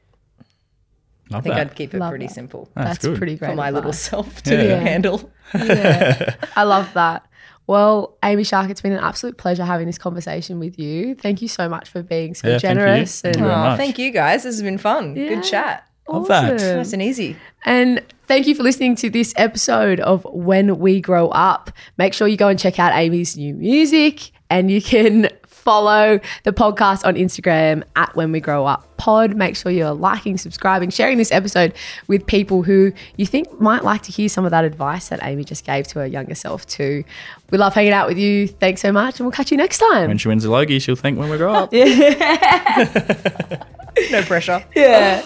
[1.30, 1.68] Love I think that.
[1.68, 2.34] I'd keep it Love pretty that.
[2.34, 3.18] simple That's That's good.
[3.20, 3.50] pretty great.
[3.52, 4.80] for my little self to Yeah.
[4.80, 5.32] handle.
[5.54, 7.27] I love that.
[7.68, 11.16] Well, Amy Shark, it's been an absolute pleasure having this conversation with you.
[11.16, 12.70] Thank you so much for being so Yeah, thank you.
[12.70, 13.78] generous Thank you very Oh, much.
[13.78, 14.44] thank you guys.
[14.44, 15.16] This has been fun.
[15.16, 15.30] Yeah.
[15.30, 15.84] Good chat.
[16.08, 16.54] Love that.
[16.54, 16.78] awesome.
[16.78, 17.36] Nice and easy.
[17.66, 21.70] And thank you for listening to this episode of When We Grow Up.
[21.98, 26.54] Make sure you go and check out Amy's new music and you can follow the
[26.54, 29.36] podcast on Instagram at When We Grow Up Pod.
[29.36, 31.74] Make sure you're liking, subscribing, sharing this episode
[32.08, 35.44] with people who you think might like to hear some of that advice that Amy
[35.44, 37.04] just gave to her younger self too.
[37.50, 38.48] We love hanging out with you.
[38.48, 40.10] Thanks so much and we'll catch you next time.
[40.10, 41.72] When she wins a Logie, she'll think when we grow up.
[44.12, 44.64] No pressure.
[44.76, 45.26] yeah.